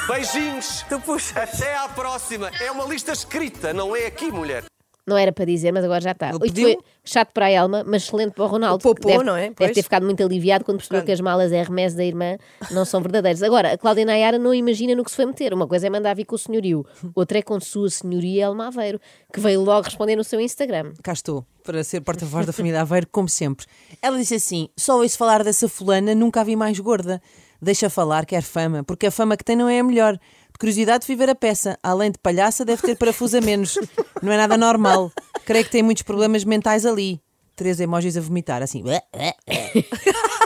Beijinhos. 0.06 0.84
tu 0.88 1.00
puxa. 1.00 1.42
Até 1.42 1.76
à 1.76 1.88
próxima. 1.88 2.50
É 2.60 2.70
uma 2.70 2.84
lista 2.84 3.12
escrita, 3.12 3.72
não 3.72 3.94
é 3.94 4.06
aqui, 4.06 4.30
mulher. 4.30 4.64
Não 5.04 5.16
era 5.18 5.32
para 5.32 5.44
dizer, 5.44 5.72
mas 5.72 5.84
agora 5.84 6.00
já 6.00 6.12
está. 6.12 6.30
Isto 6.44 6.60
foi 6.60 6.78
chato 7.04 7.32
para 7.32 7.46
a 7.46 7.50
Elma, 7.50 7.82
mas 7.84 8.04
excelente 8.04 8.34
para 8.34 8.44
o 8.44 8.46
Ronaldo. 8.46 8.76
O 8.76 8.78
popô, 8.94 9.08
que 9.08 9.12
deve, 9.14 9.24
não 9.24 9.34
é? 9.34 9.42
Deve 9.48 9.54
Pois. 9.56 9.72
ter 9.72 9.82
ficado 9.82 10.04
muito 10.06 10.22
aliviado 10.22 10.64
quando 10.64 10.78
percebeu 10.78 11.02
que 11.02 11.10
as 11.10 11.20
malas 11.20 11.50
RMS 11.50 11.96
da 11.96 12.04
irmã 12.04 12.36
não 12.70 12.84
são 12.84 13.00
verdadeiras. 13.00 13.42
Agora, 13.42 13.72
a 13.72 13.78
Cláudia 13.78 14.04
Nayara 14.04 14.38
não 14.38 14.54
imagina 14.54 14.94
no 14.94 15.02
que 15.02 15.10
se 15.10 15.16
foi 15.16 15.26
meter. 15.26 15.52
Uma 15.52 15.66
coisa 15.66 15.88
é 15.88 15.90
mandar 15.90 16.14
vir 16.14 16.24
com 16.24 16.36
o 16.36 16.38
senhorio, 16.38 16.86
outra 17.16 17.38
é 17.38 17.42
com 17.42 17.58
sua 17.58 17.90
senhoria 17.90 18.44
Elma 18.44 18.68
Aveiro, 18.68 19.00
que 19.32 19.40
veio 19.40 19.60
logo 19.62 19.86
responder 19.86 20.14
no 20.14 20.22
seu 20.22 20.40
Instagram. 20.40 20.92
Cá 21.02 21.12
estou, 21.12 21.44
para 21.64 21.82
ser 21.82 22.00
porta-voz 22.02 22.46
da 22.46 22.52
família 22.52 22.80
Aveiro, 22.80 23.08
como 23.10 23.28
sempre. 23.28 23.66
Ela 24.00 24.16
disse 24.16 24.36
assim: 24.36 24.68
só 24.76 24.98
ouço 25.00 25.18
falar 25.18 25.42
dessa 25.42 25.68
fulana, 25.68 26.14
nunca 26.14 26.42
a 26.42 26.44
vi 26.44 26.54
mais 26.54 26.78
gorda. 26.78 27.20
Deixa 27.60 27.88
falar, 27.88 28.26
quer 28.26 28.42
fama, 28.42 28.82
porque 28.82 29.06
a 29.06 29.10
fama 29.10 29.36
que 29.36 29.44
tem 29.44 29.54
não 29.54 29.68
é 29.68 29.78
a 29.78 29.84
melhor. 29.84 30.18
De 30.52 30.58
curiosidade, 30.58 31.06
fui 31.06 31.16
ver 31.16 31.28
a 31.30 31.34
peça. 31.34 31.78
Além 31.82 32.10
de 32.10 32.18
palhaça, 32.18 32.64
deve 32.64 32.82
ter 32.82 32.96
parafuso 32.96 33.38
a 33.38 33.40
menos. 33.40 33.78
Não 34.22 34.30
é 34.30 34.36
nada 34.36 34.56
normal. 34.56 35.10
Creio 35.44 35.64
que 35.64 35.70
tem 35.70 35.82
muitos 35.82 36.02
problemas 36.02 36.44
mentais 36.44 36.86
ali. 36.86 37.20
Três 37.54 37.80
emojis 37.80 38.16
a 38.16 38.20
vomitar, 38.20 38.62
assim. 38.62 38.82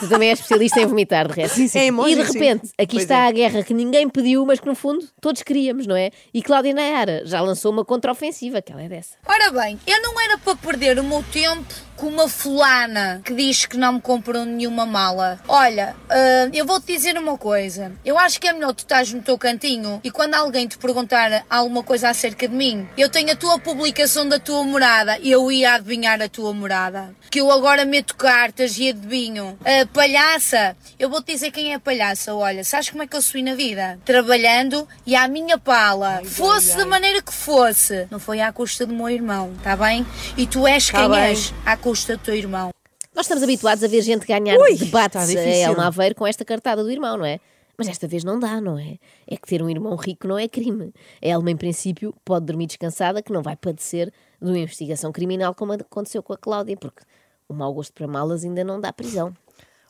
Tu 0.01 0.09
também 0.09 0.31
és 0.31 0.39
especialista 0.39 0.81
em 0.81 0.87
vomitar, 0.87 1.29
de 1.29 1.35
resto. 1.35 1.79
É 1.79 1.87
emoji, 1.87 2.13
e 2.13 2.17
de 2.17 2.27
sim. 2.27 2.33
repente, 2.33 2.71
aqui 2.79 2.97
Pois 2.97 3.03
está 3.05 3.25
é. 3.25 3.29
a 3.29 3.31
guerra 3.31 3.63
que 3.63 3.73
ninguém 3.73 4.09
pediu, 4.09 4.45
mas 4.45 4.59
que 4.59 4.67
no 4.67 4.75
fundo 4.75 5.07
todos 5.21 5.43
queríamos, 5.43 5.87
não 5.87 5.97
é? 5.97 6.11
E 6.35 6.43
Cláudia 6.43 6.75
Nayara 6.75 7.23
já 7.25 7.41
lançou 7.41 7.73
uma 7.73 7.85
contraofensiva, 7.85 8.61
que 8.61 8.73
ela 8.73 8.83
é 8.83 8.89
dessa. 8.89 9.17
Ora 9.27 9.51
bem, 9.53 9.79
eu 9.87 10.03
não 10.03 10.21
era 10.21 10.37
para 10.37 10.57
perder 10.57 10.99
o 10.99 11.05
meu 11.05 11.23
tempo 11.33 11.73
com 11.97 12.07
uma 12.07 12.29
fulana 12.29 13.21
que 13.25 13.35
diz 13.35 13.65
que 13.67 13.77
não 13.77 13.95
me 13.95 14.01
comprou 14.01 14.45
nenhuma 14.45 14.85
mala. 14.87 15.39
Olha, 15.49 15.95
ah, 16.09 16.49
eu 16.53 16.67
vou-te 16.67 16.87
dizer 16.93 17.17
uma 17.19 17.37
coisa. 17.39 17.93
Eu 18.05 18.19
acho 18.19 18.41
que 18.41 18.47
é 18.49 18.53
melhor 18.53 18.73
tu 18.75 18.81
estás 18.81 19.13
no 19.13 19.23
teu 19.23 19.37
cantinho 19.39 20.01
e 20.05 20.11
quando 20.11 20.35
alguém 20.35 20.67
te 20.67 20.79
perguntar 20.79 21.45
alguma 21.49 21.83
coisa 21.83 22.09
acerca 22.09 22.47
de 22.49 22.55
mim, 22.55 22.87
eu 22.97 23.09
tenho 23.09 23.33
a 23.33 23.37
tua 23.37 23.59
publicação 23.59 24.29
da 24.29 24.39
tua 24.39 24.63
morada 24.65 25.19
e 25.21 25.31
eu 25.31 25.51
ia 25.51 25.75
adivinhar 25.75 26.21
a 26.21 26.29
tua 26.29 26.53
morada. 26.53 27.15
Que 27.31 27.41
eu 27.41 27.51
agora 27.51 27.85
meto 27.85 28.15
cartas 28.17 28.79
e 28.79 28.91
adivinho. 28.91 29.59
Ah, 29.65 29.87
palhaça, 29.93 30.77
eu 30.99 31.09
vou-te 31.11 31.33
dizer 31.33 31.51
quem 31.51 31.73
é 31.73 31.79
palhaça. 31.79 32.35
Olha, 32.35 32.63
sabes 32.65 32.91
como 32.91 33.03
é 33.03 33.07
que 33.07 33.17
eu 33.17 33.23
subi 33.23 33.43
na 33.43 33.55
vida? 33.55 33.99
Trabalhando 34.05 34.87
e 35.07 35.15
à 35.17 35.27
minha 35.29 35.59
pala. 35.59 36.23
fosse 36.25 36.77
da 36.77 36.87
maneira 36.87 37.23
que 37.23 37.33
fosse. 37.33 38.07
Não 38.11 38.19
foi 38.19 38.41
à 38.41 38.53
custa 38.53 38.85
do 38.87 38.95
meu 38.95 39.09
irmão, 39.09 39.53
tá 39.63 39.77
bem? 39.77 40.07
E 40.37 40.47
tu 40.47 40.67
és 40.67 40.89
Tá 40.91 40.99
quem 41.01 41.11
bem. 41.11 41.21
és 41.21 41.55
à 41.65 41.77
custa 41.87 42.17
do 42.17 42.23
teu 42.25 42.35
irmão. 42.35 42.73
Nós 43.15 43.27
estamos 43.27 43.45
habituados 43.45 43.85
a 43.85 43.87
ver 43.87 44.03
gente 44.03 44.27
ganhar 44.27 44.59
Ui, 44.59 44.75
debates 44.75 45.37
a. 45.37 45.41
Elma 45.41 45.87
Aveiro 45.87 46.17
com 46.17 46.27
esta 46.27 46.45
cartada 46.45 46.83
do 46.83 46.91
irmão, 46.91 47.17
não 47.17 47.25
é? 47.25 47.39
Mas 47.79 47.87
esta 47.87 48.09
vez 48.09 48.25
não 48.25 48.41
dá, 48.41 48.61
não 48.61 48.77
é? 48.77 48.99
É 49.25 49.37
que 49.37 49.47
ter 49.47 49.63
um 49.63 49.71
irmão 49.71 49.95
rico 49.95 50.27
não 50.27 50.37
é 50.37 50.49
crime. 50.49 50.93
A 51.23 51.29
Elma, 51.29 51.49
em 51.53 51.57
princípio, 51.57 52.13
pode 52.25 52.45
dormir 52.45 52.67
descansada 52.67 53.23
que 53.23 53.33
não 53.33 53.41
vai 53.41 53.55
padecer 53.55 54.13
de 54.43 54.49
uma 54.51 54.59
investigação 54.59 55.13
criminal 55.13 55.55
como 55.55 55.75
aconteceu 55.75 56.25
com 56.25 56.33
a 56.33 56.37
Cláudia, 56.37 56.77
porque 56.77 57.05
o 57.49 57.55
mau 57.55 57.73
gosto 57.73 57.93
para 57.93 58.09
malas 58.09 58.43
ainda 58.43 58.65
não 58.65 58.81
dá 58.81 58.93
prisão. 58.93 59.33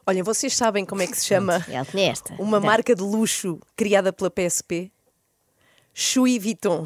Olhem, 0.06 0.22
vocês 0.22 0.54
sabem 0.54 0.84
como 0.84 1.00
é 1.00 1.06
que 1.06 1.16
se 1.16 1.24
chama 1.24 1.64
esta. 1.94 2.34
uma 2.38 2.60
marca 2.60 2.94
de 2.94 3.02
luxo 3.02 3.58
criada 3.74 4.12
pela 4.12 4.30
PSP? 4.30 4.92
Chui 5.94 6.38
Vuitton. 6.38 6.84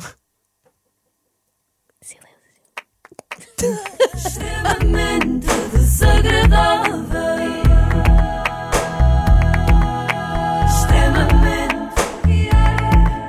Extremamente 4.14 5.46
desagradável. 5.72 7.00
Extremamente 10.66 11.94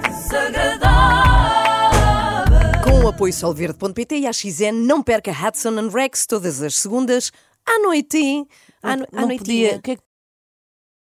desagradável. 0.10 2.82
Com 2.84 3.06
o 3.06 3.08
apoio 3.08 3.32
solverde.pt 3.34 4.16
e 4.18 4.28
a 4.28 4.34
XN, 4.34 4.74
não 4.74 5.02
perca 5.04 5.32
Hudson 5.32 5.78
and 5.80 5.90
Rex 5.90 6.26
todas 6.26 6.62
as 6.62 6.76
segundas 6.78 7.32
à 7.66 7.80
noite. 7.80 8.46
À, 8.84 8.98
no, 8.98 9.04
à 9.04 9.08
não 9.22 9.28
noitinha. 9.28 9.38
podia. 9.38 9.76
O 9.78 9.82
que 9.82 9.92
é 9.92 9.96
que 9.96 10.02